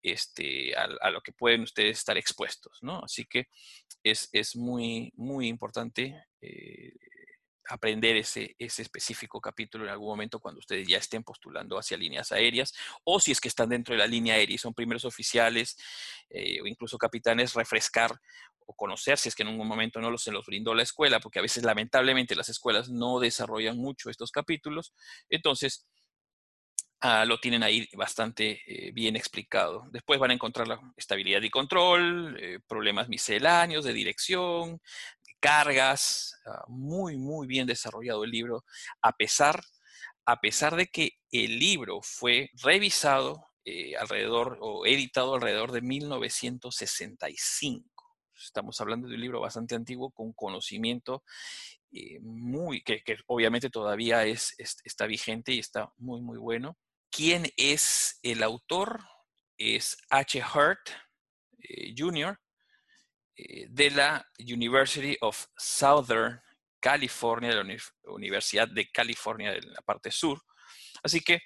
este, 0.02 0.74
a, 0.76 1.10
lo 1.10 1.20
que 1.20 1.32
pueden 1.32 1.62
ustedes 1.62 1.98
estar 1.98 2.16
expuestos, 2.16 2.78
¿no? 2.82 3.00
Así 3.04 3.24
que 3.26 3.46
es, 4.02 4.56
muy, 4.56 5.12
muy 5.16 5.48
importante 5.48 6.26
eh, 6.40 6.92
aprender 7.68 8.16
ese, 8.16 8.54
ese 8.58 8.82
específico 8.82 9.40
capítulo 9.40 9.84
en 9.84 9.90
algún 9.90 10.08
momento 10.08 10.40
cuando 10.40 10.60
ustedes 10.60 10.86
ya 10.86 10.98
estén 10.98 11.22
postulando 11.22 11.78
hacia 11.78 11.96
líneas 11.96 12.32
aéreas 12.32 12.72
o 13.04 13.18
si 13.20 13.32
es 13.32 13.40
que 13.40 13.48
están 13.48 13.68
dentro 13.68 13.94
de 13.94 13.98
la 13.98 14.06
línea 14.06 14.34
aérea 14.34 14.54
y 14.54 14.58
son 14.58 14.74
primeros 14.74 15.04
oficiales 15.04 15.76
eh, 16.30 16.60
o 16.60 16.66
incluso 16.66 16.98
capitanes, 16.98 17.54
refrescar 17.54 18.20
o 18.66 18.74
conocer 18.74 19.16
si 19.16 19.28
es 19.28 19.34
que 19.34 19.42
en 19.42 19.48
un 19.48 19.66
momento 19.66 20.00
no 20.00 20.16
se 20.18 20.32
los 20.32 20.46
brindó 20.46 20.74
la 20.74 20.82
escuela, 20.82 21.20
porque 21.20 21.38
a 21.38 21.42
veces 21.42 21.64
lamentablemente 21.64 22.34
las 22.34 22.48
escuelas 22.48 22.88
no 22.90 23.20
desarrollan 23.20 23.78
mucho 23.78 24.10
estos 24.10 24.30
capítulos. 24.32 24.92
Entonces, 25.28 25.86
ah, 27.00 27.24
lo 27.24 27.38
tienen 27.38 27.62
ahí 27.62 27.88
bastante 27.94 28.60
eh, 28.66 28.90
bien 28.92 29.14
explicado. 29.14 29.84
Después 29.92 30.18
van 30.18 30.32
a 30.32 30.34
encontrar 30.34 30.66
la 30.66 30.80
estabilidad 30.96 31.42
y 31.42 31.50
control, 31.50 32.36
eh, 32.40 32.58
problemas 32.66 33.08
misceláneos 33.08 33.84
de 33.84 33.92
dirección, 33.92 34.80
cargas, 35.40 36.38
ah, 36.46 36.64
muy, 36.68 37.16
muy 37.16 37.46
bien 37.46 37.66
desarrollado 37.66 38.24
el 38.24 38.30
libro, 38.30 38.64
a 39.02 39.12
pesar, 39.12 39.62
a 40.24 40.40
pesar 40.40 40.76
de 40.76 40.86
que 40.88 41.12
el 41.30 41.58
libro 41.58 42.00
fue 42.02 42.50
revisado 42.62 43.48
eh, 43.64 43.96
alrededor 43.96 44.58
o 44.60 44.86
editado 44.86 45.34
alrededor 45.34 45.72
de 45.72 45.82
1965. 45.82 47.84
Estamos 48.36 48.80
hablando 48.80 49.08
de 49.08 49.14
un 49.14 49.20
libro 49.20 49.40
bastante 49.40 49.74
antiguo 49.74 50.10
con 50.10 50.32
conocimiento 50.32 51.24
eh, 51.90 52.18
muy, 52.20 52.82
que, 52.82 53.02
obviamente 53.26 53.70
todavía 53.70 54.24
es, 54.24 54.54
está 54.58 55.06
vigente 55.06 55.52
y 55.52 55.58
está 55.58 55.92
muy, 55.96 56.20
muy 56.20 56.38
bueno. 56.38 56.76
¿Quién 57.10 57.46
es 57.56 58.18
el 58.22 58.42
autor? 58.42 59.00
Es 59.56 59.96
H. 60.10 60.42
Hurt 60.54 60.90
eh, 61.58 61.94
Jr. 61.96 62.38
de 63.36 63.90
la 63.90 64.26
University 64.38 65.16
of 65.20 65.46
Southern 65.56 66.40
California, 66.80 67.50
de 67.50 67.62
la 67.62 67.76
Universidad 68.04 68.68
de 68.68 68.90
California 68.90 69.52
de 69.52 69.60
la 69.62 69.82
parte 69.82 70.10
sur. 70.10 70.40
Así 71.02 71.20
que 71.20 71.42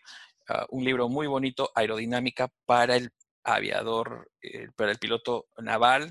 Ah, 0.53 0.67
un 0.71 0.85
libro 0.85 1.09
muy 1.09 1.29
bonito, 1.29 1.71
Aerodinámica 1.77 2.49
para 2.67 2.97
el 2.97 3.13
aviador, 3.45 4.33
eh, 4.43 4.67
para 4.75 4.91
el 4.91 4.99
piloto 4.99 5.47
naval, 5.59 6.11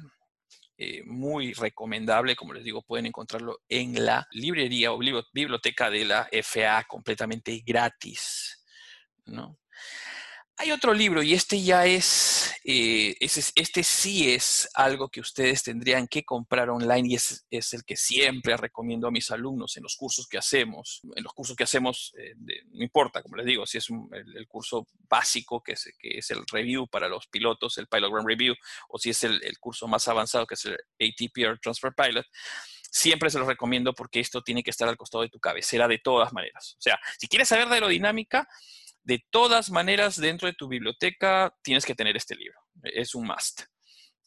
eh, 0.77 1.03
muy 1.03 1.51
recomendable, 1.51 2.37
como 2.37 2.53
les 2.53 2.63
digo, 2.63 2.81
pueden 2.81 3.07
encontrarlo 3.07 3.59
en 3.67 4.05
la 4.05 4.25
librería 4.31 4.93
o 4.93 4.97
biblioteca 4.97 5.89
de 5.89 6.05
la 6.05 6.29
FA 6.31 6.85
completamente 6.87 7.61
gratis. 7.65 8.63
¿no? 9.25 9.59
Hay 10.55 10.71
otro 10.71 10.93
libro 10.93 11.21
y 11.21 11.33
este 11.33 11.61
ya 11.61 11.85
es, 11.85 12.48
eh, 12.63 13.15
este 13.19 13.83
sí 13.83 14.31
es 14.31 14.69
algo 14.73 15.09
que 15.09 15.21
ustedes 15.21 15.63
tendrían 15.63 16.07
que 16.07 16.23
comprar 16.23 16.69
online 16.69 17.09
y 17.09 17.15
es, 17.15 17.73
el 17.73 17.83
que 17.83 17.95
siempre 17.95 18.57
recomiendo 18.57 19.07
a 19.07 19.11
mis 19.11 19.31
alumnos 19.31 19.77
en 19.77 19.83
los 19.83 19.95
cursos 19.95 20.27
que 20.27 20.37
hacemos. 20.37 21.01
En 21.15 21.23
los 21.23 21.33
cursos 21.33 21.55
que 21.55 21.63
hacemos, 21.63 22.13
eh, 22.17 22.35
no 22.71 22.83
importa, 22.83 23.21
como 23.21 23.37
les 23.37 23.45
digo, 23.45 23.65
si 23.65 23.77
es 23.77 23.87
el, 23.89 24.47
curso 24.47 24.87
básico, 25.07 25.61
que 25.61 25.73
es, 25.73 26.31
el 26.31 26.43
review 26.51 26.87
para 26.87 27.07
los 27.07 27.27
pilotos, 27.27 27.77
el 27.77 27.87
Pilot 27.87 28.11
Ground 28.11 28.27
Review, 28.27 28.55
o 28.89 28.97
si 28.97 29.11
es 29.11 29.23
el, 29.23 29.41
curso 29.59 29.87
más 29.87 30.07
avanzado, 30.07 30.45
que 30.45 30.55
es 30.55 30.65
el 30.65 30.73
ATP 30.73 31.61
Transfer 31.61 31.93
Pilot 31.93 32.25
siempre 32.91 33.29
se 33.29 33.37
los 33.37 33.47
recomiendo 33.47 33.93
porque 33.93 34.19
esto 34.19 34.41
tiene 34.41 34.63
que 34.63 34.71
estar 34.71 34.89
al 34.89 34.97
costado 34.97 35.21
de 35.21 35.29
tu 35.29 35.39
cabecera 35.39 35.87
de 35.87 35.99
todas 35.99 36.33
maneras. 36.33 36.75
O 36.77 36.81
sea, 36.81 36.99
si 37.19 37.27
quieres 37.27 37.47
saber 37.47 37.67
de 37.67 37.75
aerodinámica, 37.75 38.47
de 39.03 39.25
todas 39.29 39.71
maneras, 39.71 40.19
dentro 40.19 40.47
de 40.47 40.53
tu 40.53 40.67
biblioteca 40.67 41.55
tienes 41.61 41.85
que 41.85 41.95
tener 41.95 42.15
este 42.15 42.35
libro. 42.35 42.59
Es 42.83 43.15
un 43.15 43.27
must. 43.27 43.63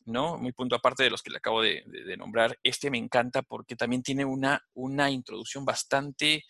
¿no? 0.06 0.36
Muy 0.38 0.52
punto 0.52 0.74
aparte 0.74 1.04
de 1.04 1.10
los 1.10 1.22
que 1.22 1.30
le 1.30 1.38
acabo 1.38 1.62
de, 1.62 1.84
nombrar, 2.16 2.58
este 2.62 2.90
me 2.90 2.98
encanta 2.98 3.42
porque 3.42 3.76
también 3.76 4.02
tiene 4.02 4.24
una, 4.24 4.60
una 4.74 5.10
introducción 5.10 5.64
bastante 5.64 6.44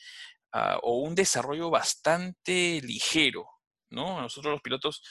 ah, 0.52 0.78
o 0.82 1.00
un 1.00 1.14
desarrollo 1.14 1.70
bastante 1.70 2.80
ligero, 2.82 3.46
¿no? 3.90 4.20
Nosotros 4.20 4.52
los 4.52 4.62
pilotos, 4.62 5.02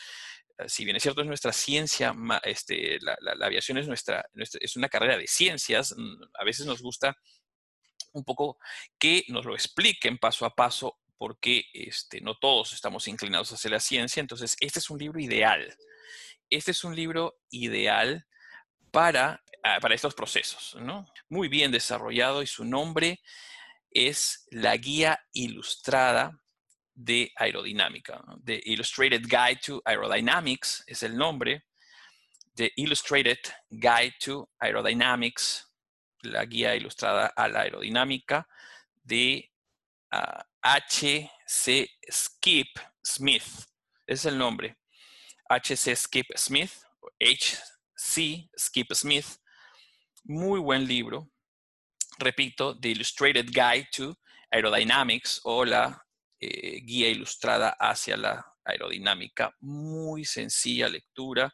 ah, 0.58 0.68
si 0.68 0.86
bien 0.86 0.98
es 0.98 1.04
cierto 1.04 1.22
es 1.22 1.28
nuestra 1.28 1.54
ciencia, 1.54 2.16
este, 2.44 2.98
la, 3.02 3.46
aviación 3.46 3.78
es, 3.78 3.88
nuestra, 3.88 4.26
es 4.36 4.76
una 4.76 4.90
carrera 4.90 5.18
de 5.18 5.28
ciencias, 5.28 5.94
mm, 5.96 6.24
a 6.40 6.44
veces 6.44 6.66
nos 6.66 6.82
gusta 6.82 7.16
un 8.14 8.26
poco 8.26 8.58
que 9.00 9.24
nos 9.30 9.46
lo 9.46 9.54
expliquen 9.54 10.18
paso 10.18 10.46
a 10.46 10.54
paso 10.54 11.00
porque 11.22 11.66
este, 11.72 12.20
no 12.20 12.34
todos 12.34 12.74
estamos 12.74 13.08
inclinados 13.08 13.52
hacia 13.52 13.70
la 13.70 13.80
ciencia. 13.80 14.22
Entonces, 14.22 14.58
este 14.60 14.80
es 14.80 14.90
un 14.90 14.98
libro 14.98 15.20
ideal. 15.20 15.78
Este 16.50 16.72
es 16.72 16.84
un 16.84 16.96
libro 16.96 17.38
ideal 17.52 18.26
para, 18.90 19.44
ah, 19.64 19.78
para 19.80 19.94
estos 19.94 20.16
procesos, 20.16 20.76
¿no? 20.82 21.06
Muy 21.30 21.48
bien 21.48 21.72
desarrollado 21.72 22.42
y 22.42 22.48
su 22.48 22.66
nombre 22.66 23.22
es 23.92 24.48
la 24.50 24.76
guía 24.78 25.24
ilustrada 25.32 26.42
de 26.96 27.32
aerodinámica. 27.36 28.24
The 28.44 28.60
Illustrated 28.66 29.22
Guide 29.22 29.60
to 29.64 29.80
Aerodynamics 29.86 30.84
es 30.88 31.04
el 31.04 31.16
nombre. 31.16 31.68
The 32.56 32.74
Illustrated 32.78 33.38
Guide 33.70 34.16
to 34.26 34.50
Aerodynamics, 34.58 35.72
la 36.24 36.46
guía 36.46 36.76
ilustrada 36.76 37.28
a 37.28 37.48
la 37.48 37.62
aerodinámica 37.62 38.48
de 39.04 39.52
H.C. 40.62 41.90
Skip 42.12 42.68
Smith. 43.04 43.66
Es 44.06 44.26
el 44.26 44.38
nombre. 44.38 44.78
H.C. 45.50 45.96
Skip 45.96 46.28
Smith, 46.36 46.72
H.C. 47.20 48.50
Skip 48.58 48.94
Smith. 48.94 49.38
Muy 50.24 50.60
buen 50.60 50.88
libro. 50.88 51.30
Repito, 52.20 52.80
The 52.80 52.90
Illustrated 52.90 53.48
Guide 53.48 53.88
to 53.96 54.16
Aerodynamics 54.52 55.42
o 55.44 55.66
la 55.66 56.06
eh, 56.40 56.82
guía 56.82 57.10
ilustrada 57.10 57.76
hacia 57.80 58.16
la 58.18 58.46
aerodinámica. 58.64 59.56
Muy 59.62 60.26
sencilla 60.26 60.88
lectura, 60.88 61.52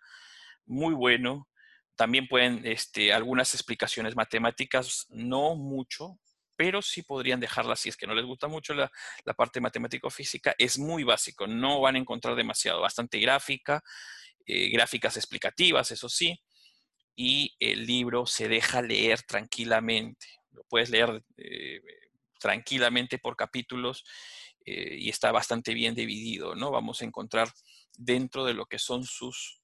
muy 0.65 0.93
bueno. 0.93 1.47
También 1.95 2.27
pueden, 2.27 2.65
este, 2.65 3.13
algunas 3.13 3.53
explicaciones 3.53 4.15
matemáticas, 4.15 5.05
no 5.09 5.55
mucho, 5.55 6.19
pero 6.57 6.81
sí 6.81 7.03
podrían 7.03 7.39
dejarla 7.39 7.75
si 7.75 7.87
es 7.87 7.95
que 7.95 8.07
no 8.07 8.15
les 8.15 8.25
gusta 8.25 8.47
mucho 8.47 8.73
la, 8.73 8.91
parte 9.35 9.61
matemático-física. 9.61 10.55
Es 10.57 10.79
muy 10.79 11.03
básico, 11.03 11.45
no 11.47 11.79
van 11.79 11.95
a 11.95 11.99
encontrar 11.99 12.35
demasiado, 12.35 12.81
bastante 12.81 13.19
gráfica, 13.19 13.83
eh, 14.45 14.69
gráficas 14.69 15.15
explicativas, 15.15 15.91
eso 15.91 16.09
sí, 16.09 16.41
y 17.15 17.55
el 17.59 17.85
libro 17.85 18.25
se 18.25 18.47
deja 18.49 18.81
leer 18.81 19.21
tranquilamente. 19.21 20.27
Lo 20.51 20.63
puedes 20.63 20.89
leer 20.89 21.23
eh, 21.37 21.81
tranquilamente 22.39 23.19
por 23.19 23.35
capítulos 23.35 24.03
eh, 24.65 24.97
y 24.99 25.09
está 25.09 25.31
bastante 25.31 25.75
bien 25.75 25.93
dividido, 25.93 26.55
¿no? 26.55 26.71
Vamos 26.71 27.01
a 27.01 27.05
encontrar 27.05 27.53
dentro 27.95 28.45
de 28.45 28.55
lo 28.55 28.65
que 28.65 28.79
son 28.79 29.03
sus, 29.03 29.61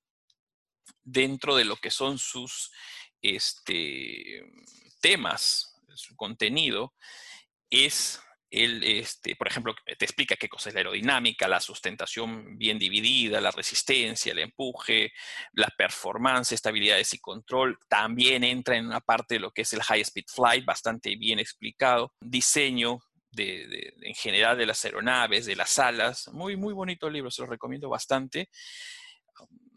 dentro 1.04 1.56
de 1.56 1.66
lo 1.66 1.76
que 1.78 1.90
son 1.90 2.20
sus 2.20 2.72
este, 3.20 4.44
temas, 5.02 5.73
su 5.98 6.16
contenido 6.16 6.94
es 7.70 8.22
el, 8.50 8.84
este, 8.84 9.36
por 9.36 9.48
ejemplo, 9.48 9.74
te 9.98 10.06
explica 10.06 10.36
qué 10.36 10.48
cosa 10.48 10.70
es 10.70 10.76
la 10.76 10.82
aerodinámica, 10.82 11.48
la 11.48 11.60
sustentación 11.60 12.56
bien 12.56 12.78
dividida, 12.78 13.42
la 13.42 13.50
resistencia, 13.50 14.32
el 14.32 14.40
empuje, 14.40 15.12
la 15.54 15.68
performance, 15.76 16.52
estabilidades 16.52 17.16
y 17.16 17.20
control. 17.20 17.80
También 17.90 18.44
entra 18.44 18.78
en 18.78 18.86
una 18.86 19.02
parte 19.02 19.36
de 19.36 19.40
lo 19.40 19.52
que 19.52 19.64
es 19.64 19.74
el 19.74 19.82
high 19.82 20.02
speed 20.02 20.26
flight, 20.28 20.66
bastante 20.66 21.16
bien 21.16 21.40
explicado. 21.40 22.14
Diseño 22.22 23.00
en 23.36 24.14
general 24.16 24.58
de 24.58 24.66
las 24.66 24.86
aeronaves, 24.86 25.46
de 25.46 25.56
las 25.56 25.80
alas. 25.80 26.28
Muy, 26.32 26.56
muy 26.56 26.74
bonito 26.74 27.10
libro, 27.10 27.32
se 27.32 27.42
lo 27.42 27.48
recomiendo 27.48 27.90
bastante. 27.90 28.50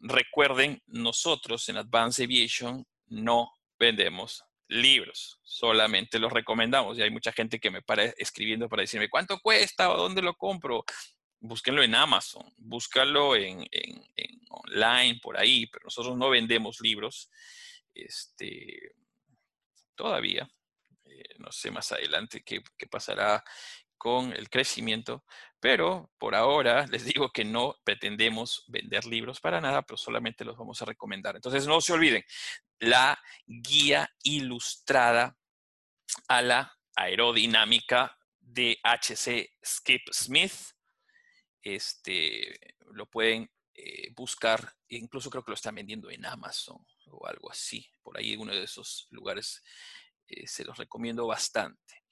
Recuerden, 0.02 0.82
nosotros 0.87 1.68
en 1.68 1.78
Advanced 1.78 2.25
Aviation 2.25 2.85
no 3.06 3.50
vendemos 3.78 4.44
libros, 4.68 5.38
solamente 5.42 6.18
los 6.18 6.32
recomendamos. 6.32 6.99
Y 6.99 7.02
hay 7.02 7.11
mucha 7.11 7.32
gente 7.32 7.58
que 7.58 7.70
me 7.70 7.82
para 7.82 8.04
escribiendo 8.04 8.68
para 8.68 8.82
decirme, 8.82 9.08
¿cuánto 9.08 9.40
cuesta 9.40 9.90
o 9.90 9.96
dónde 9.96 10.23
lo 10.23 10.35
compro? 10.35 10.85
Búsquenlo 11.38 11.82
en 11.82 11.94
Amazon, 11.94 12.52
búscalo 12.56 13.37
en, 13.37 13.68
online, 14.50 15.20
por 15.23 15.38
ahí, 15.38 15.66
pero 15.66 15.85
nosotros 15.85 16.16
no 16.16 16.30
vendemos 16.30 16.80
libros 16.80 17.30
este, 17.94 18.94
todavía. 19.94 20.49
Eh, 21.04 21.37
no 21.38 21.52
sé 21.52 21.70
más 21.70 21.92
adelante 21.92 22.42
qué, 22.44 22.62
qué 22.76 22.87
pasará 22.87 23.44
con 23.98 24.32
el 24.32 24.48
crecimiento, 24.50 25.24
pero 25.60 26.10
por 26.18 26.34
ahora 26.34 26.86
les 26.86 27.04
digo 27.04 27.30
que 27.30 27.44
no 27.44 27.76
pretendemos 27.84 28.64
vender 28.68 29.04
libros 29.06 29.40
para 29.40 29.60
nada, 29.60 29.82
pero 29.82 29.96
solamente 29.96 30.44
los 30.44 30.56
vamos 30.56 30.80
a 30.82 30.84
recomendar. 30.84 31.36
Entonces 31.36 31.66
no 31.66 31.80
se 31.80 31.92
olviden, 31.92 32.24
la 32.78 33.18
guía 33.46 34.10
ilustrada 34.22 35.36
a 36.28 36.42
la 36.42 36.78
aerodinámica 36.94 38.16
de 38.40 38.78
HC 38.82 39.50
Skip 39.64 40.08
Smith. 40.12 40.52
Este, 41.62 42.76
lo 42.92 43.06
pueden 43.06 43.50
eh, 43.74 44.12
buscar, 44.14 44.72
incluso 44.88 45.30
creo 45.30 45.44
que 45.44 45.50
lo 45.50 45.56
están 45.56 45.74
vendiendo 45.74 46.10
en 46.10 46.24
Amazon 46.24 46.84
o 47.10 47.26
algo 47.26 47.50
así. 47.50 47.86
Por 48.02 48.18
ahí 48.18 48.36
uno 48.36 48.52
de 48.52 48.62
esos 48.62 49.08
lugares 49.10 49.62
eh, 50.28 50.46
se 50.46 50.64
los 50.64 50.76
recomiendo 50.76 51.26
bastante. 51.26 52.04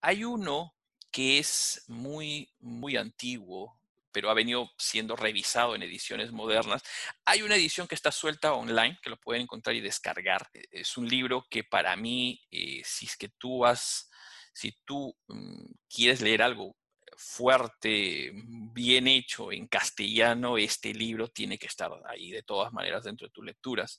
Hay 0.00 0.24
uno 0.24 0.74
que 1.18 1.38
es 1.38 1.82
muy, 1.88 2.48
muy 2.60 2.96
antiguo, 2.96 3.76
pero 4.12 4.30
ha 4.30 4.34
venido 4.34 4.70
siendo 4.78 5.16
revisado 5.16 5.74
en 5.74 5.82
ediciones 5.82 6.30
modernas. 6.30 6.80
Hay 7.24 7.42
una 7.42 7.56
edición 7.56 7.88
que 7.88 7.96
está 7.96 8.12
suelta 8.12 8.52
online, 8.52 9.00
que 9.02 9.10
lo 9.10 9.16
pueden 9.16 9.42
encontrar 9.42 9.74
y 9.74 9.80
descargar. 9.80 10.48
E, 10.54 10.68
es 10.70 10.96
un 10.96 11.08
libro 11.08 11.44
que 11.50 11.64
para 11.64 11.96
mí, 11.96 12.40
eh, 12.52 12.82
si 12.84 13.06
es 13.06 13.16
que 13.16 13.30
tú 13.30 13.58
vas, 13.58 14.08
si 14.52 14.78
tú 14.84 15.12
mm, 15.26 15.64
quieres 15.88 16.20
leer 16.20 16.40
algo 16.40 16.76
fuerte, 17.16 18.30
bien 18.72 19.08
hecho 19.08 19.50
en 19.50 19.66
castellano, 19.66 20.56
este 20.56 20.94
libro 20.94 21.26
tiene 21.26 21.58
que 21.58 21.66
estar 21.66 21.90
ahí 22.06 22.30
de 22.30 22.44
todas 22.44 22.72
maneras 22.72 23.02
dentro 23.02 23.26
de 23.26 23.32
tus 23.32 23.44
lecturas. 23.44 23.98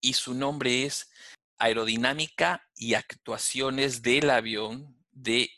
Y 0.00 0.12
su 0.12 0.34
nombre 0.34 0.84
es 0.84 1.10
Aerodinámica 1.58 2.64
y 2.76 2.94
actuaciones 2.94 4.02
del 4.02 4.30
avión 4.30 5.04
de 5.10 5.50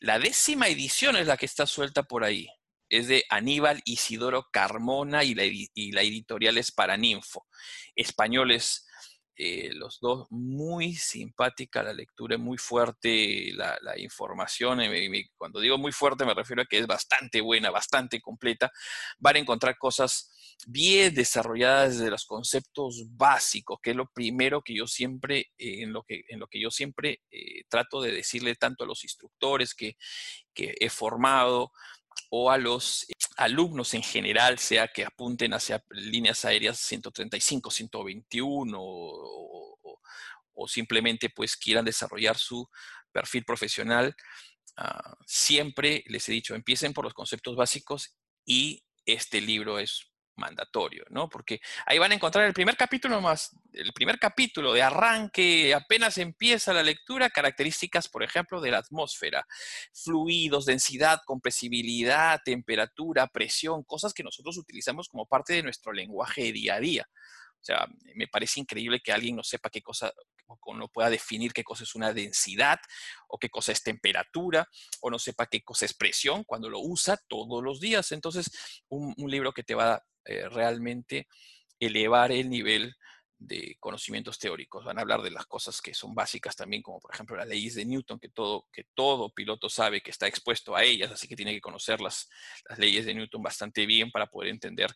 la 0.00 0.18
décima 0.18 0.68
edición 0.68 1.16
es 1.16 1.26
la 1.26 1.36
que 1.36 1.46
está 1.46 1.66
suelta 1.66 2.02
por 2.02 2.24
ahí. 2.24 2.48
Es 2.88 3.08
de 3.08 3.24
Aníbal 3.30 3.82
Isidoro 3.84 4.46
Carmona 4.52 5.24
y 5.24 5.34
la, 5.34 6.02
editorial 6.02 6.58
es 6.58 6.70
Paraninfo. 6.70 7.46
Españoles 7.96 8.85
eh, 9.38 9.70
los 9.74 10.00
dos 10.00 10.26
muy 10.30 10.94
simpática 10.94 11.82
la 11.82 11.92
lectura, 11.92 12.38
muy 12.38 12.56
fuerte 12.56 13.52
la, 13.52 13.76
información. 13.98 14.80
Eh, 14.80 15.30
cuando 15.36 15.60
digo 15.60 15.76
muy 15.76 15.92
fuerte 15.92 16.24
me 16.24 16.32
refiero 16.32 16.62
a 16.62 16.64
que 16.64 16.78
es 16.78 16.86
bastante 16.86 17.42
buena, 17.42 17.70
bastante 17.70 18.20
completa. 18.20 18.72
Van 19.18 19.36
a 19.36 19.38
encontrar 19.40 19.76
cosas 19.76 20.32
bien 20.66 21.14
desarrolladas 21.14 21.98
desde 21.98 22.10
los 22.10 22.24
conceptos 22.24 23.04
básicos, 23.10 23.78
que 23.82 23.90
es 23.90 23.96
lo 23.96 24.10
primero 24.10 24.62
que 24.62 24.74
yo 24.74 24.86
siempre, 24.86 25.52
eh, 25.58 25.82
en, 25.82 25.92
lo 25.92 26.02
que, 26.02 26.24
en 26.28 26.40
lo 26.40 26.46
que 26.46 26.60
yo 26.60 26.70
siempre 26.70 27.20
trato 27.68 28.00
de 28.00 28.12
decirle 28.12 28.54
tanto 28.54 28.84
a 28.84 28.86
los 28.86 29.04
instructores 29.04 29.74
que, 29.74 29.96
que 30.54 30.74
he 30.80 30.88
formado, 30.88 31.72
o 32.30 32.50
a 32.50 32.58
los 32.58 33.06
alumnos 33.36 33.94
en 33.94 34.02
general, 34.02 34.58
sea 34.58 34.88
que 34.88 35.04
apunten 35.04 35.52
hacia 35.54 35.84
líneas 35.90 36.44
aéreas 36.44 36.78
135, 36.78 37.70
121 37.70 38.78
o, 38.78 39.78
o, 40.54 40.68
simplemente 40.68 41.30
pues 41.30 41.56
quieran 41.56 41.84
desarrollar 41.84 42.36
su 42.36 42.68
perfil 43.12 43.44
profesional, 43.44 44.16
ah, 44.76 45.16
siempre 45.26 46.02
les 46.06 46.28
he 46.28 46.32
dicho, 46.32 46.54
empiecen 46.54 46.92
por 46.92 47.04
los 47.04 47.14
conceptos 47.14 47.56
básicos 47.56 48.16
y 48.44 48.82
este 49.04 49.40
libro 49.40 49.78
es 49.78 50.10
mandatorio, 50.36 51.04
¿no? 51.10 51.28
Porque 51.28 51.60
ahí 51.86 51.98
van 51.98 52.12
a 52.12 52.14
encontrar 52.14 52.44
el 52.44 52.52
primer 52.52 52.76
capítulo 52.76 53.20
más, 53.20 53.56
el 53.72 53.92
primer 53.92 54.18
capítulo 54.18 54.72
de 54.72 54.82
arranque, 54.82 55.74
apenas 55.74 56.18
empieza 56.18 56.72
la 56.72 56.82
lectura, 56.82 57.30
características, 57.30 58.08
por 58.08 58.22
ejemplo, 58.22 58.60
de 58.60 58.70
la 58.70 58.78
atmósfera, 58.78 59.46
fluidos, 59.92 60.66
densidad, 60.66 61.20
compresibilidad, 61.24 62.40
temperatura, 62.44 63.26
presión, 63.26 63.82
cosas 63.82 64.14
que 64.14 64.22
nosotros 64.22 64.56
utilizamos 64.56 65.08
como 65.08 65.26
parte 65.26 65.54
de 65.54 65.62
nuestro 65.62 65.92
lenguaje 65.92 66.52
día 66.52 66.76
a 66.76 66.80
día. 66.80 67.08
O 67.60 67.64
sea, 67.66 67.86
me 68.14 68.28
parece 68.28 68.60
increíble 68.60 69.00
que 69.00 69.12
alguien 69.12 69.36
no 69.36 69.42
sepa 69.42 69.70
qué 69.70 69.82
cosa, 69.82 70.12
no 70.74 70.88
pueda 70.88 71.10
definir 71.10 71.52
qué 71.52 71.64
cosa 71.64 71.84
es 71.84 71.94
una 71.94 72.12
densidad, 72.12 72.78
o 73.28 73.38
qué 73.38 73.48
cosa 73.48 73.72
es 73.72 73.82
temperatura, 73.82 74.68
o 75.00 75.10
no 75.10 75.18
sepa 75.18 75.46
qué 75.46 75.62
cosa 75.62 75.84
es 75.84 75.94
presión 75.94 76.44
cuando 76.44 76.68
lo 76.68 76.80
usa 76.80 77.18
todos 77.28 77.62
los 77.62 77.80
días. 77.80 78.12
Entonces, 78.12 78.50
un, 78.88 79.14
libro 79.30 79.52
que 79.52 79.64
te 79.64 79.74
va 79.74 79.94
a 79.94 80.02
eh, 80.24 80.48
realmente 80.48 81.26
elevar 81.80 82.32
el 82.32 82.48
nivel 82.48 82.94
de 83.38 83.76
conocimientos 83.80 84.38
teóricos. 84.38 84.84
Van 84.84 84.98
a 84.98 85.02
hablar 85.02 85.22
de 85.22 85.30
las 85.30 85.46
cosas 85.46 85.80
que 85.80 85.94
son 85.94 86.14
básicas 86.14 86.56
también, 86.56 86.82
como 86.82 87.00
por 87.00 87.12
ejemplo 87.14 87.36
las 87.36 87.48
leyes 87.48 87.74
de 87.74 87.84
Newton, 87.84 88.18
que 88.18 88.28
todo, 88.28 88.66
que 88.72 88.84
todo 88.94 89.32
piloto 89.32 89.68
sabe 89.68 90.00
que 90.00 90.10
está 90.10 90.26
expuesto 90.26 90.74
a 90.74 90.82
ellas, 90.82 91.10
así 91.10 91.28
que 91.28 91.36
tiene 91.36 91.52
que 91.52 91.60
conocer 91.60 92.00
las, 92.00 92.28
leyes 92.78 93.06
de 93.06 93.14
Newton 93.14 93.42
bastante 93.42 93.86
bien 93.86 94.10
para 94.10 94.26
poder 94.26 94.50
entender. 94.50 94.90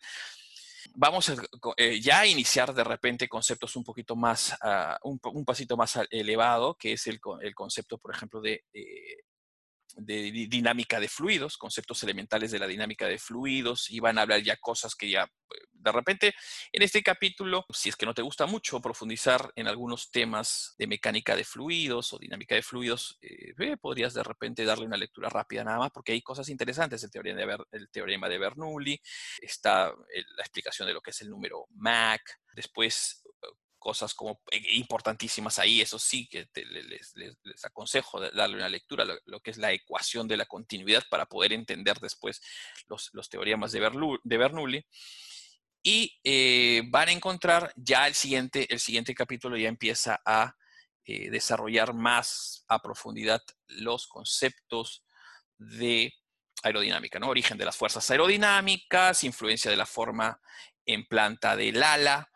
Vamos 0.93 1.29
a, 1.29 1.35
eh, 1.77 1.99
ya 2.01 2.21
a 2.21 2.27
iniciar 2.27 2.73
de 2.73 2.83
repente 2.83 3.27
conceptos 3.27 3.75
un 3.75 3.83
poquito 3.83 4.15
más, 4.15 4.55
ah, 4.61 4.97
un, 5.03 5.19
pasito 5.45 5.77
más 5.77 5.99
elevado, 6.09 6.75
que 6.75 6.93
es 6.93 7.07
el, 7.07 7.19
el 7.41 7.55
concepto, 7.55 7.97
por 7.97 8.13
ejemplo, 8.13 8.41
de 8.41 8.65
eh, 8.73 9.17
de 9.97 10.31
dinámica 10.49 10.99
de 10.99 11.07
fluidos, 11.07 11.57
conceptos 11.57 12.01
elementales 12.03 12.51
de 12.51 12.59
la 12.59 12.67
dinámica 12.67 13.07
de 13.07 13.17
fluidos, 13.17 13.89
y 13.89 13.99
van 13.99 14.17
a 14.17 14.23
hablar 14.23 14.41
ya 14.41 14.57
cosas 14.57 14.95
que 14.95 15.09
ya, 15.09 15.23
eh, 15.23 15.67
de 15.71 15.91
repente, 15.91 16.33
en 16.71 16.81
este 16.81 17.01
capítulo, 17.01 17.65
si 17.69 17.89
es 17.89 17.95
que 17.95 18.05
no 18.05 18.13
te 18.13 18.21
gusta 18.21 18.45
mucho 18.45 18.79
profundizar 18.81 19.51
en 19.55 19.67
algunos 19.67 20.11
temas 20.11 20.75
de 20.77 20.87
mecánica 20.87 21.35
de 21.35 21.43
fluidos 21.43 22.13
o 22.13 22.19
dinámica 22.19 22.55
de 22.55 22.63
fluidos, 22.63 23.17
eh, 23.21 23.53
podrías 23.81 24.13
de 24.13 24.23
repente 24.23 24.65
darle 24.65 24.85
una 24.85 24.97
lectura 24.97 25.29
rápida 25.29 25.63
nada 25.63 25.79
más, 25.79 25.91
porque 25.91 26.11
hay 26.11 26.21
cosas 26.21 26.49
interesantes, 26.49 27.03
el 27.03 27.11
teorema 27.11 27.39
de, 27.39 27.57
el 27.71 27.89
teorema 27.89 28.29
de 28.29 28.37
Bernoulli, 28.37 29.01
está 29.41 29.87
la 29.87 30.43
explicación 30.43 30.87
de 30.87 30.93
lo 30.93 31.01
que 31.01 31.11
es 31.11 31.21
el 31.21 31.29
número 31.29 31.65
Mach, 31.75 32.21
después 32.53 33.20
cosas 33.81 34.13
como 34.13 34.39
eh, 34.51 34.61
importantísimas 34.75 35.59
ahí, 35.59 35.81
eso 35.81 35.99
sí 35.99 36.27
que 36.29 36.47
les, 36.53 37.65
aconsejo 37.65 38.21
darle 38.21 38.57
una 38.57 38.69
lectura, 38.69 39.03
lo, 39.25 39.39
que 39.41 39.51
es 39.51 39.57
la 39.57 39.73
ecuación 39.73 40.27
de 40.27 40.37
la 40.37 40.45
continuidad 40.45 41.03
para 41.09 41.25
poder 41.25 41.51
entender 41.51 41.99
después 41.99 42.41
los, 42.87 43.29
teoremas 43.29 43.71
de, 43.71 44.37
Bernoulli. 44.37 44.85
Y 45.83 46.19
eh, 46.23 46.83
van 46.89 47.09
a 47.09 47.11
encontrar 47.11 47.73
ya 47.75 48.07
el 48.07 48.13
siguiente, 48.13 48.71
el 48.71 48.79
siguiente 48.79 49.15
capítulo 49.15 49.57
ya 49.57 49.67
empieza 49.67 50.21
a 50.23 50.55
eh, 51.03 51.31
desarrollar 51.31 51.95
más 51.95 52.63
a 52.67 52.79
profundidad 52.79 53.41
los 53.67 54.05
conceptos 54.05 55.03
de 55.57 56.13
aerodinámica, 56.61 57.17
¿no? 57.17 57.29
Origen 57.29 57.57
de 57.57 57.65
las 57.65 57.75
fuerzas 57.75 58.09
aerodinámicas, 58.11 59.23
influencia 59.23 59.71
de 59.71 59.77
la 59.77 59.87
forma 59.87 60.39
en 60.85 61.05
planta 61.05 61.55
del 61.55 61.81
ala, 61.81 62.31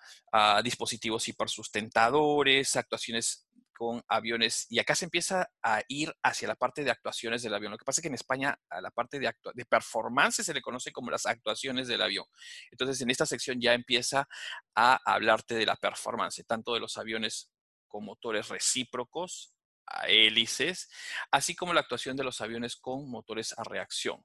dispositivos 0.63 1.27
hipersustentadores, 1.27 2.75
actuaciones 2.75 3.47
con 3.75 4.01
aviones, 4.07 4.67
y 4.69 4.79
acá 4.79 4.95
se 4.95 5.05
empieza 5.05 5.51
a 5.61 5.81
ir 5.89 6.13
hacia 6.23 6.47
la 6.47 6.55
parte 6.55 6.83
de 6.83 6.91
actuaciones 6.91 7.43
del 7.43 7.53
avión. 7.53 7.71
Lo 7.71 7.77
que 7.77 7.83
pasa 7.83 7.99
es 7.99 8.03
que 8.03 8.07
en 8.07 8.13
España 8.13 8.57
a 8.69 8.79
la 8.79 8.89
parte 8.89 9.19
de, 9.19 9.33
de 9.53 9.65
performance 9.65 10.43
se 10.45 10.53
le 10.53 10.61
conoce 10.61 10.91
como 10.91 11.11
las 11.11 11.25
actuaciones 11.25 11.87
del 11.87 12.01
avión. 12.01 12.25
Entonces, 12.71 13.01
en 13.01 13.09
esta 13.09 13.25
sección 13.25 13.59
ya 13.59 13.73
empieza 13.73 14.27
a 14.75 14.99
hablarte 15.05 15.55
de 15.55 15.65
la 15.65 15.75
performance, 15.75 16.43
tanto 16.47 16.73
de 16.73 16.79
los 16.79 16.97
aviones 16.97 17.51
con 17.87 18.05
motores 18.05 18.47
recíprocos, 18.47 19.53
a 19.87 20.07
hélices, 20.07 20.89
así 21.31 21.55
como 21.55 21.73
la 21.73 21.81
actuación 21.81 22.17
de 22.17 22.23
los 22.23 22.41
aviones 22.41 22.75
con 22.75 23.09
motores 23.09 23.53
a 23.57 23.63
reacción, 23.63 24.23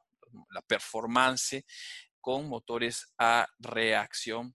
la 0.51 0.63
performance 0.63 1.65
con 2.21 2.49
motores 2.49 3.13
a 3.19 3.47
reacción 3.59 4.55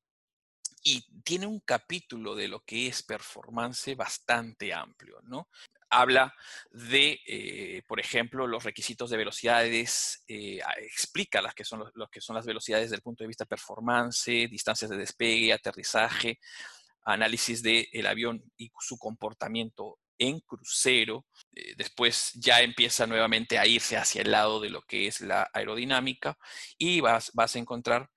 y 0.88 1.04
tiene 1.24 1.48
un 1.48 1.60
capítulo 1.62 2.36
de 2.36 2.48
lo 2.48 2.63
que 2.63 2.88
es 2.88 3.02
performance 3.02 3.95
bastante 3.98 4.71
amplio, 4.71 5.19
¿no? 5.24 5.50
Habla 5.89 6.32
de, 6.69 7.19
eh, 7.26 7.82
por 7.88 8.00
ejemplo, 8.00 8.45
los 8.45 8.63
requisitos 8.63 9.10
de 9.10 9.17
velocidades, 9.17 10.24
eh, 10.28 10.60
explica 10.78 11.41
las 11.41 11.56
que 11.56 11.63
son 11.63 11.91
lo, 11.95 12.08
que 12.08 12.21
son 12.21 12.36
las 12.36 12.45
velocidades 12.45 12.86
desde 12.86 12.98
el 12.98 13.02
punto 13.02 13.24
de 13.24 13.30
vista 13.30 13.45
performance, 13.45 14.26
distancias 14.26 14.91
de 14.91 14.98
despegue, 14.98 15.54
aterrizaje, 15.54 16.39
análisis 17.04 17.63
del 17.63 18.06
avión 18.06 18.43
y 18.56 18.71
su 18.80 19.00
comportamiento 19.00 19.98
en 20.19 20.39
crucero. 20.41 21.26
Eh, 21.56 21.74
después 21.78 22.32
ya 22.36 22.62
empieza 22.62 23.08
nuevamente 23.08 23.58
a 23.58 23.65
irse 23.65 23.98
hacia 23.98 24.21
el 24.21 24.32
lado 24.32 24.60
de 24.60 24.69
lo 24.69 24.84
que 24.84 25.08
es 25.08 25.21
la 25.21 25.50
aerodinámica 25.52 26.38
y 26.78 27.00
vas, 27.00 27.32
vas 27.34 27.56
a 27.56 27.60
encontrar 27.60 28.10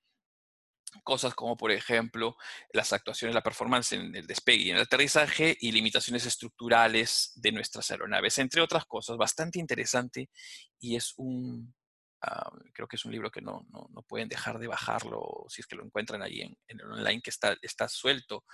cosas 1.02 1.34
como 1.34 1.56
por 1.56 1.70
ejemplo 1.70 2.36
las 2.72 2.92
actuaciones, 2.92 3.34
la 3.34 3.42
performance 3.42 3.92
en 3.92 4.14
el 4.14 4.26
despegue 4.26 4.64
y 4.64 4.70
en 4.70 4.76
el 4.76 4.82
aterrizaje 4.82 5.56
y 5.60 5.72
limitaciones 5.72 6.26
estructurales 6.26 7.32
de 7.36 7.52
nuestras 7.52 7.90
aeronaves, 7.90 8.38
entre 8.38 8.60
otras 8.60 8.84
cosas, 8.86 9.16
bastante 9.16 9.58
interesante 9.58 10.30
y 10.78 10.96
es 10.96 11.14
un, 11.16 11.74
ah, 12.22 12.50
creo 12.72 12.88
que 12.88 12.96
es 12.96 13.04
un 13.04 13.12
libro 13.12 13.30
que 13.30 13.40
no, 13.40 13.66
no, 13.70 14.02
pueden 14.02 14.28
dejar 14.28 14.58
de 14.58 14.68
bajarlo 14.68 15.44
si 15.48 15.60
es 15.60 15.66
que 15.66 15.76
lo 15.76 15.84
encuentran 15.84 16.22
ahí 16.22 16.40
en, 16.40 16.56
en, 16.66 16.80
el 16.80 16.92
online 16.92 17.20
que 17.20 17.30
está, 17.30 17.56
está 17.62 17.88
suelto, 17.88 18.44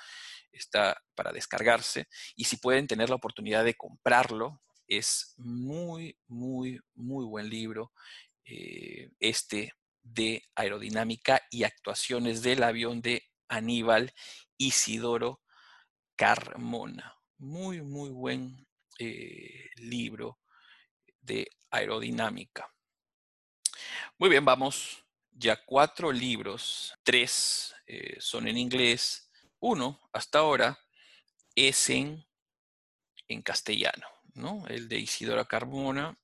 está 0.51 0.97
para 1.15 1.33
descargarse 1.33 2.09
y 2.35 2.45
si 2.45 2.57
pueden 2.57 2.87
tener 2.87 3.09
la 3.09 3.17
oportunidad 3.17 3.65
de 3.65 3.75
comprarlo, 3.75 4.61
es 4.87 5.35
muy, 5.37 6.19
muy, 6.27 6.81
muy 6.95 7.25
buen 7.25 7.49
libro. 7.49 7.93
Eh, 8.45 9.11
este 9.21 9.73
de 10.05 10.45
aerodinámica 10.55 11.43
y 11.51 11.65
actuaciones 11.65 12.43
del 12.43 12.63
avión 12.63 13.01
de 13.01 13.25
Aníbal 13.49 14.13
Isidoro 14.57 15.43
Carmona. 16.15 17.17
Muy, 17.39 17.83
muy 17.83 18.11
buen 18.11 18.69
eh, 18.99 19.71
libro 19.77 20.39
de 21.21 21.51
aerodinámica. 21.71 22.71
Muy 24.19 24.29
bien, 24.29 24.45
vamos 24.45 25.05
ya 25.33 25.57
cuatro 25.65 26.13
libros, 26.13 26.95
tres 27.03 27.75
eh, 27.87 28.17
son 28.21 28.47
en 28.47 28.57
inglés, 28.57 29.31
uno 29.59 30.01
hasta 30.13 30.39
ahora 30.39 30.79
es 31.57 31.91
en, 31.91 32.25
en 33.27 33.43
castellano, 33.43 34.07
¿no? 34.35 34.65
El 34.69 34.89
de 34.89 34.99
Isidoro 34.99 35.45
Carmona. 35.47 36.17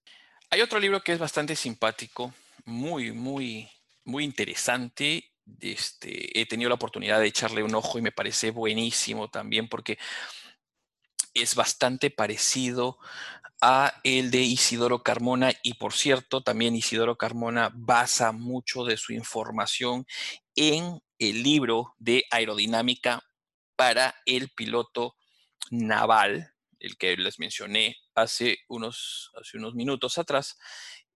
Hay 0.50 0.60
otro 0.60 0.78
libro 0.78 1.02
que 1.02 1.12
es 1.12 1.18
bastante 1.18 1.56
simpático, 1.56 2.32
muy, 2.70 3.12
muy, 3.12 3.68
muy 4.04 4.24
interesante. 4.24 5.32
Este, 5.60 6.40
he 6.40 6.46
tenido 6.46 6.68
la 6.68 6.76
oportunidad 6.76 7.20
de 7.20 7.26
echarle 7.26 7.62
un 7.62 7.74
ojo 7.74 7.98
y 7.98 8.02
me 8.02 8.12
parece 8.12 8.50
buenísimo 8.50 9.28
también 9.28 9.68
porque 9.68 9.98
es 11.34 11.54
bastante 11.54 12.10
parecido 12.10 12.98
a 13.60 14.00
el 14.04 14.30
de 14.30 14.40
Isidoro 14.40 15.02
Carmona 15.02 15.52
y 15.62 15.74
por 15.74 15.92
cierto, 15.92 16.42
también 16.42 16.76
Isidoro 16.76 17.16
Carmona 17.16 17.70
basa 17.74 18.32
mucho 18.32 18.84
de 18.84 18.96
su 18.96 19.12
información 19.12 20.06
en 20.56 21.00
el 21.18 21.42
libro 21.42 21.94
de 21.98 22.24
aerodinámica 22.30 23.22
para 23.76 24.14
el 24.24 24.50
piloto 24.50 25.16
naval, 25.70 26.54
el 26.78 26.96
que 26.96 27.16
les 27.16 27.38
mencioné 27.38 27.96
hace 28.14 28.58
unos, 28.68 29.30
hace 29.40 29.58
unos 29.58 29.74
minutos 29.74 30.18
atrás, 30.18 30.58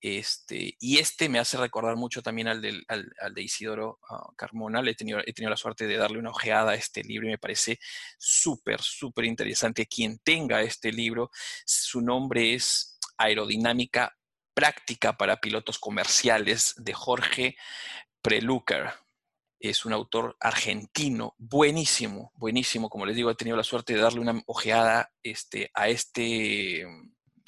este, 0.07 0.77
y 0.81 0.99
este 0.99 1.31
me 1.31 1.39
hace 1.39 1.57
recordar 1.57 1.97
mucho 1.97 2.23
también 2.23 2.47
al, 2.47 2.61
de 2.61 3.43
Isidoro 3.43 4.01
ah, 4.11 4.29
Carmona. 4.37 4.83
he, 4.87 4.95
tenido, 4.95 5.21
he 5.25 5.33
tenido 5.33 5.49
la 5.49 5.57
suerte 5.57 5.87
de 5.87 5.97
darle 5.97 6.19
una 6.19 6.29
ojeada 6.29 6.73
a 6.73 6.75
este 6.75 7.03
libro 7.03 7.27
y 7.27 7.31
me 7.31 7.39
parece 7.39 7.81
súper, 8.19 8.83
súper 8.83 9.25
interesante. 9.25 9.87
Quien 9.87 10.19
tenga 10.19 10.61
este 10.61 10.93
libro, 10.93 11.31
su 11.65 12.03
nombre 12.03 12.53
es 12.53 12.99
Aerodinámica 13.17 14.15
Práctica 14.53 15.17
para 15.17 15.41
Pilotos 15.41 15.79
Comerciales 15.79 16.75
de 16.77 16.93
Jorge 16.93 17.57
Prelucar. 18.21 19.01
Es 19.59 19.87
un 19.87 19.95
autor 19.95 20.37
argentino, 20.39 21.35
buenísimo, 21.39 22.31
buenísimo. 22.35 22.91
Como 22.91 23.07
les 23.07 23.17
digo, 23.17 23.31
he 23.31 23.37
tenido 23.37 23.57
la 23.57 23.65
suerte 23.65 23.95
de 23.95 24.03
darle 24.03 24.21
una 24.21 24.43
ojeada 24.45 25.11
este, 25.23 25.71
a 25.73 25.89
este 25.89 26.85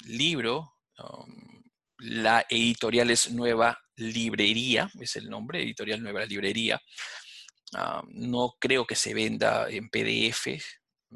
libro. 0.07 0.73
Um, 0.97 1.56
la 1.99 2.45
editorial 2.49 3.09
es 3.09 3.31
Nueva 3.31 3.79
Librería, 3.95 4.89
es 4.99 5.15
el 5.15 5.29
nombre, 5.29 5.61
editorial 5.61 6.01
Nueva 6.01 6.25
Librería. 6.25 6.81
Ah, 7.73 8.03
no 8.09 8.55
creo 8.59 8.85
que 8.85 8.95
se 8.95 9.13
venda 9.13 9.69
en 9.69 9.89
PDF 9.89 10.47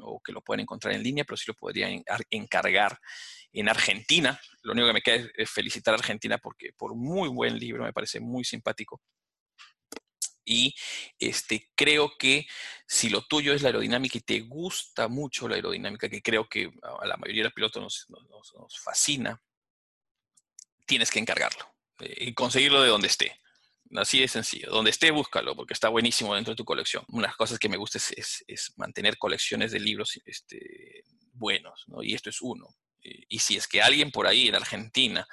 o 0.00 0.20
que 0.20 0.32
lo 0.32 0.42
puedan 0.42 0.60
encontrar 0.60 0.94
en 0.94 1.02
línea, 1.02 1.24
pero 1.24 1.36
sí 1.36 1.44
lo 1.46 1.54
podrían 1.54 2.02
encargar 2.30 2.98
en 3.52 3.68
Argentina. 3.68 4.38
Lo 4.62 4.72
único 4.72 4.88
que 4.88 4.92
me 4.92 5.02
queda 5.02 5.28
es 5.36 5.50
felicitar 5.50 5.94
a 5.94 5.98
Argentina 5.98 6.38
porque 6.38 6.72
por 6.76 6.94
muy 6.94 7.28
buen 7.28 7.58
libro, 7.58 7.84
me 7.84 7.92
parece 7.92 8.20
muy 8.20 8.44
simpático. 8.44 9.00
Y 10.44 10.74
este, 11.20 11.70
creo 11.76 12.12
que 12.18 12.46
si 12.84 13.08
lo 13.08 13.22
tuyo 13.22 13.54
es 13.54 13.62
la 13.62 13.68
aerodinámica 13.68 14.18
y 14.18 14.22
te 14.22 14.40
gusta 14.40 15.06
mucho 15.06 15.46
la 15.46 15.54
aerodinámica, 15.54 16.08
que 16.08 16.20
creo 16.20 16.48
que 16.48 16.72
a 16.82 17.06
la 17.06 17.16
mayoría 17.16 17.42
de 17.42 17.50
los 17.50 17.52
pilotos 17.52 18.08
nos 18.08 18.80
fascina, 18.80 19.40
tienes 20.86 21.10
que 21.10 21.18
encargarlo 21.18 21.66
eh, 22.00 22.26
y 22.26 22.34
conseguirlo 22.34 22.82
de 22.82 22.88
donde 22.88 23.08
esté. 23.08 23.38
Así 23.94 24.20
de 24.20 24.28
sencillo. 24.28 24.70
Donde 24.70 24.90
esté, 24.90 25.10
búscalo, 25.10 25.54
porque 25.54 25.74
está 25.74 25.88
buenísimo 25.88 26.34
dentro 26.34 26.52
de 26.52 26.56
tu 26.56 26.64
colección. 26.64 27.04
Una 27.08 27.22
de 27.22 27.28
las 27.28 27.36
cosas 27.36 27.58
que 27.58 27.68
me 27.68 27.76
gusta 27.76 27.98
es, 27.98 28.72
mantener 28.76 29.18
colecciones 29.18 29.70
de 29.72 29.80
libros 29.80 30.18
este, 30.24 31.04
buenos, 31.32 31.84
¿no? 31.88 32.02
y 32.02 32.14
esto 32.14 32.30
es 32.30 32.40
uno. 32.40 32.66
Y, 33.02 33.38
si 33.40 33.56
es 33.56 33.66
que 33.66 33.82
alguien 33.82 34.10
por 34.10 34.26
ahí 34.26 34.48
en 34.48 34.54
Argentina 34.54 35.26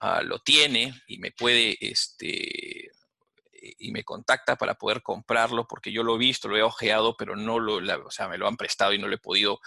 ah, 0.00 0.22
lo 0.22 0.38
tiene 0.38 1.02
y 1.06 1.18
me 1.18 1.32
puede 1.32 1.76
este, 1.80 2.90
me 3.94 4.02
contacta 4.02 4.56
para 4.56 4.74
poder 4.74 5.02
comprarlo, 5.02 5.68
porque 5.68 5.92
yo 5.92 6.02
lo 6.02 6.16
he 6.16 6.18
visto, 6.18 6.48
lo 6.48 6.56
he 6.56 6.62
ojeado, 6.62 7.16
pero 7.16 7.36
no 7.36 7.60
lo, 7.60 7.76
o 7.76 8.10
sea, 8.10 8.28
me 8.28 8.36
lo 8.36 8.48
han 8.48 8.56
prestado 8.56 8.92
y 8.92 8.98
no 8.98 9.06
lo 9.06 9.14
he 9.14 9.18
podido, 9.18 9.60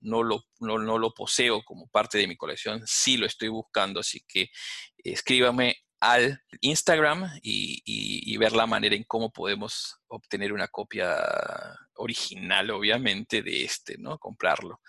no 0.00 0.22
lo, 0.22 0.46
no, 0.58 0.78
lo 0.78 1.12
poseo 1.12 1.62
como 1.62 1.86
parte 1.88 2.16
de 2.16 2.26
mi 2.26 2.34
colección, 2.34 2.82
sí 2.86 3.18
lo 3.18 3.26
estoy 3.26 3.48
buscando, 3.48 4.00
así 4.00 4.24
que 4.26 4.48
escríbame 4.96 5.76
al 6.00 6.42
Instagram 6.62 7.30
y, 7.42 8.36
ver 8.38 8.52
la 8.52 8.66
manera 8.66 8.96
en 8.96 9.04
cómo 9.04 9.30
podemos 9.30 10.00
obtener 10.08 10.52
una 10.52 10.68
copia 10.68 11.16
original, 11.94 12.70
obviamente, 12.70 13.42
de 13.42 13.64
este, 13.64 13.96
¿no? 13.98 14.18
Comprarlo. 14.18 14.80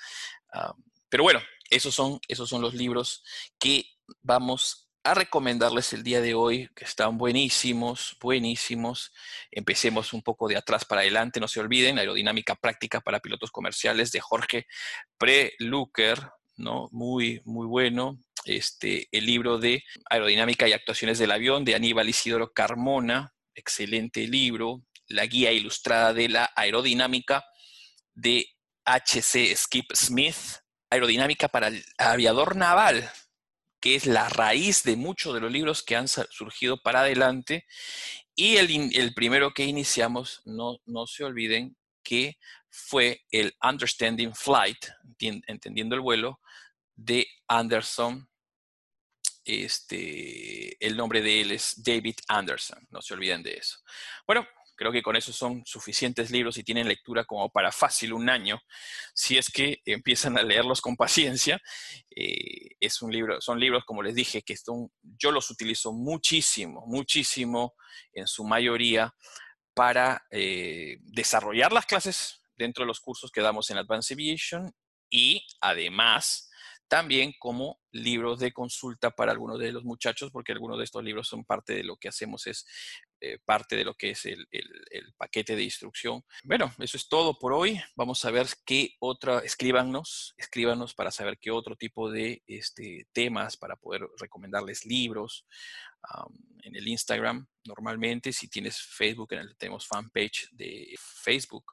Ah, 0.53 0.73
pero 1.10 1.23
bueno, 1.23 1.41
esos 1.69 1.93
son, 1.93 2.19
esos 2.27 2.49
son 2.49 2.62
los 2.62 2.73
libros 2.73 3.23
que 3.60 3.86
vamos 4.21 4.85
a 5.06 5.13
recomendarles 5.13 5.94
el 5.94 6.02
día 6.02 6.20
de 6.20 6.34
hoy, 6.34 6.68
que 6.76 6.84
están 6.84 7.20
buenísimos, 7.20 8.18
buenísimos. 8.20 9.13
Empecemos 9.52 10.13
un 10.13 10.24
poco 10.24 10.48
de 10.48 10.58
atrás 10.58 10.84
para 10.84 11.02
adelante, 11.02 11.39
no 11.39 11.48
se 11.48 11.60
olviden, 11.60 12.00
Aerodinámica 12.00 12.56
Práctica 12.56 13.02
para 13.02 13.20
Pilotos 13.20 13.52
Comerciales 13.52 14.12
de 14.12 14.20
Jorge 14.20 14.65
Preluker, 15.20 16.32
¿no? 16.58 16.89
Muy, 16.91 17.39
muy 17.46 17.68
bueno. 17.68 18.18
Este, 18.46 19.08
el 19.12 19.28
libro 19.28 19.60
de 19.60 19.84
Aerodinámica 20.10 20.68
y 20.68 20.74
Actuaciones 20.74 21.20
del 21.20 21.32
Avión 21.32 21.65
de 21.65 21.76
Aníbal 21.76 22.10
Isidoro 22.10 22.52
Carmona, 22.52 23.32
excelente 23.54 24.28
libro. 24.28 24.82
La 25.08 25.28
guía 25.28 25.52
ilustrada 25.52 26.13
de 26.13 26.30
la 26.30 26.52
aerodinámica 26.56 27.46
de 28.15 28.48
HC 28.86 29.56
Skip 29.56 29.94
Smith, 29.94 30.63
Aerodinámica 30.89 31.48
para 31.48 31.68
el 31.68 31.86
aviador 32.00 32.56
naval 32.56 33.08
que 33.86 33.93
es 33.93 34.08
la 34.08 34.28
raíz 34.30 34.82
de 34.82 34.95
muchos 34.95 35.36
de 35.36 35.39
los 35.39 35.52
libros 35.52 35.84
que 35.84 35.95
han 35.95 36.08
surgido 36.08 36.82
para 36.82 37.02
adelante. 37.02 37.67
Y 38.34 38.58
el, 38.58 39.13
primero 39.13 39.54
que 39.54 39.63
iniciamos, 39.63 40.41
no, 40.43 40.80
no 40.88 41.06
se 41.06 41.24
olviden, 41.24 41.78
que 42.02 42.39
fue 42.67 43.21
el 43.30 43.56
Understanding 43.62 44.34
Flight, 44.34 44.88
entendiendo 45.19 45.93
el 45.93 46.02
vuelo, 46.02 46.39
de 46.95 47.28
Anderson. 47.48 48.28
Este, 49.43 50.84
el 50.84 50.98
nombre 50.98 51.21
de 51.21 51.41
él 51.41 51.52
es 51.52 51.76
David 51.84 52.15
Anderson, 52.28 52.88
no 52.89 53.04
se 53.04 53.13
olviden 53.13 53.43
de 53.43 53.54
eso. 53.54 53.78
Bueno, 54.26 54.48
Creo 54.75 54.91
que 54.91 55.01
con 55.01 55.15
eso 55.15 55.31
son 55.31 55.65
suficientes 55.65 56.31
libros 56.31 56.57
y 56.57 56.63
tienen 56.63 56.88
lectura 56.88 57.25
como 57.25 57.49
para 57.49 57.71
fácil 57.71 58.13
un 58.13 58.29
año, 58.29 58.59
si 59.13 59.38
es 59.38 59.49
que 59.49 59.81
empiezan 59.85 60.38
a 60.38 60.43
leerlos 60.43 60.81
con 60.81 60.95
paciencia. 60.95 61.61
Eh, 62.15 62.75
es 62.79 63.01
un 63.01 63.11
libro, 63.11 63.41
son 63.41 63.59
libros, 63.59 63.85
como 63.85 64.03
les 64.03 64.15
dije, 64.15 64.41
que 64.41 64.57
son, 64.57 64.91
yo 65.01 65.31
los 65.31 65.49
utilizo 65.49 65.93
muchísimo, 65.93 66.83
muchísimo 66.88 67.75
en 68.13 68.27
su 68.27 68.43
mayoría 68.43 69.13
para 69.73 70.25
eh, 70.31 70.97
desarrollar 71.01 71.71
las 71.71 71.85
clases 71.85 72.41
dentro 72.57 72.83
de 72.83 72.88
los 72.88 72.99
cursos 72.99 73.31
que 73.31 73.41
damos 73.41 73.69
en 73.69 73.77
Advanced 73.77 74.15
Aviation 74.15 74.71
y 75.09 75.45
además 75.59 76.49
también 76.88 77.33
como 77.39 77.79
libros 77.91 78.39
de 78.39 78.51
consulta 78.51 79.11
para 79.11 79.31
algunos 79.31 79.59
de 79.59 79.71
los 79.71 79.83
muchachos, 79.83 80.31
porque 80.31 80.51
algunos 80.51 80.77
de 80.77 80.83
estos 80.83 81.03
libros 81.03 81.27
son 81.27 81.43
parte 81.43 81.73
de 81.73 81.83
lo 81.83 81.97
que 81.97 82.07
hacemos, 82.07 82.45
es 82.47 82.65
eh, 83.27 83.39
parte 83.43 83.75
de 83.75 83.83
lo 83.83 83.95
que 83.95 84.11
es 84.11 84.25
el, 84.25 84.45
paquete 85.17 85.55
de 85.55 85.63
instrucción. 85.63 86.23
Bueno, 86.43 86.73
eso 86.79 86.97
es 86.97 87.07
todo 87.07 87.39
por 87.39 87.53
hoy. 87.53 87.81
Vamos 87.95 88.23
a 88.25 88.31
ver 88.31 88.47
qué 88.65 88.95
otra, 88.99 89.39
escríbanos, 89.39 90.35
escríbanos 90.38 90.93
para 90.93 91.09
saber 91.09 91.39
qué 91.39 91.49
otro 91.49 91.75
tipo 91.75 92.11
de 92.11 92.43
este, 92.45 93.07
temas 93.13 93.57
para 93.57 93.77
poder 93.77 94.07
recomendarles 94.19 94.85
libros 94.85 95.45
en 96.63 96.75
el 96.75 96.88
Instagram. 96.88 97.47
Normalmente, 97.63 98.31
si 98.31 98.47
tienes 98.47 98.79
Facebook, 98.79 99.33
en 99.33 99.39
el, 99.39 99.57
tenemos 99.57 99.88
fanpage 99.88 100.49
de 100.51 100.93
Facebook. 101.23 101.65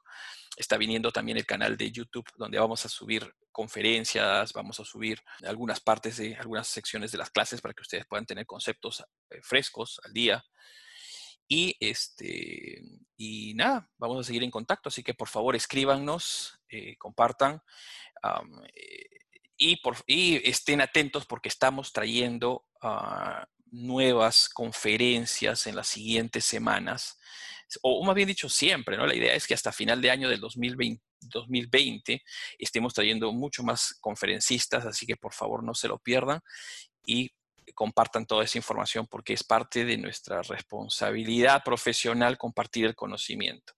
Está 0.55 0.77
viniendo 0.77 1.11
también 1.11 1.37
el 1.37 1.45
canal 1.45 1.77
de 1.77 1.91
YouTube 1.91 2.27
donde 2.35 2.59
vamos 2.59 2.85
a 2.85 2.89
subir 2.89 3.31
conferencias, 3.51 4.53
vamos 4.53 4.79
a 4.79 4.85
subir 4.85 5.19
algunas 5.43 5.79
partes 5.79 6.17
de 6.17 6.35
algunas 6.35 6.67
secciones 6.67 7.11
de 7.11 7.19
las 7.19 7.29
clases 7.29 7.61
para 7.61 7.73
que 7.73 7.81
ustedes 7.81 8.05
puedan 8.07 8.25
tener 8.25 8.45
conceptos 8.45 9.03
eh, 9.29 9.39
frescos 9.43 9.99
al 10.03 10.13
día. 10.13 10.43
Y, 11.47 11.75
este, 11.79 12.81
y 13.17 13.53
nada, 13.55 13.89
vamos 13.97 14.19
a 14.19 14.23
seguir 14.23 14.43
en 14.43 14.51
contacto, 14.51 14.89
así 14.89 15.03
que 15.03 15.13
por 15.13 15.27
favor 15.27 15.55
escríbanos, 15.55 16.59
eh, 16.69 16.95
compartan 16.97 17.61
eh, 18.73 19.09
y, 19.57 19.77
por, 19.77 19.97
y 20.07 20.35
estén 20.49 20.81
atentos 20.81 21.25
porque 21.25 21.49
estamos 21.49 21.91
trayendo 21.91 22.65
uh, 22.81 23.45
nuevas 23.71 24.49
conferencias 24.49 25.67
en 25.67 25.75
las 25.75 25.87
siguientes 25.87 26.45
semanas, 26.45 27.17
o 27.81 28.03
más 28.03 28.15
bien 28.15 28.27
dicho, 28.27 28.49
siempre, 28.49 28.97
¿no? 28.97 29.07
La 29.07 29.15
idea 29.15 29.33
es 29.33 29.47
que 29.47 29.53
hasta 29.53 29.71
final 29.71 30.01
de 30.01 30.11
año 30.11 30.29
del 30.29 30.39
2020, 30.39 31.01
2020 31.21 32.23
estemos 32.57 32.93
trayendo 32.93 33.31
mucho 33.31 33.63
más 33.63 33.95
conferencistas, 33.99 34.85
así 34.85 35.05
que 35.05 35.15
por 35.15 35.33
favor 35.33 35.63
no 35.63 35.73
se 35.73 35.87
lo 35.87 35.97
pierdan 35.97 36.41
y 37.05 37.31
compartan 37.73 38.25
toda 38.25 38.43
esa 38.43 38.57
información 38.57 39.07
porque 39.07 39.33
es 39.33 39.43
parte 39.43 39.85
de 39.85 39.97
nuestra 39.97 40.41
responsabilidad 40.41 41.63
profesional 41.63 42.37
compartir 42.37 42.85
el 42.85 42.95
conocimiento. 42.95 43.73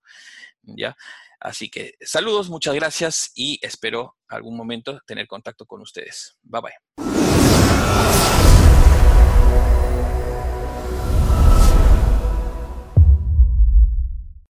¿Ya? 0.61 0.95
Así 1.39 1.69
que 1.69 1.93
saludos, 2.01 2.49
muchas 2.49 2.73
gracias 2.73 3.31
y 3.35 3.59
espero 3.61 4.17
algún 4.27 4.57
momento 4.57 4.99
tener 5.05 5.27
contacto 5.27 5.65
con 5.65 5.81
ustedes. 5.81 6.37
Bye 6.41 6.61
bye. 6.61 8.14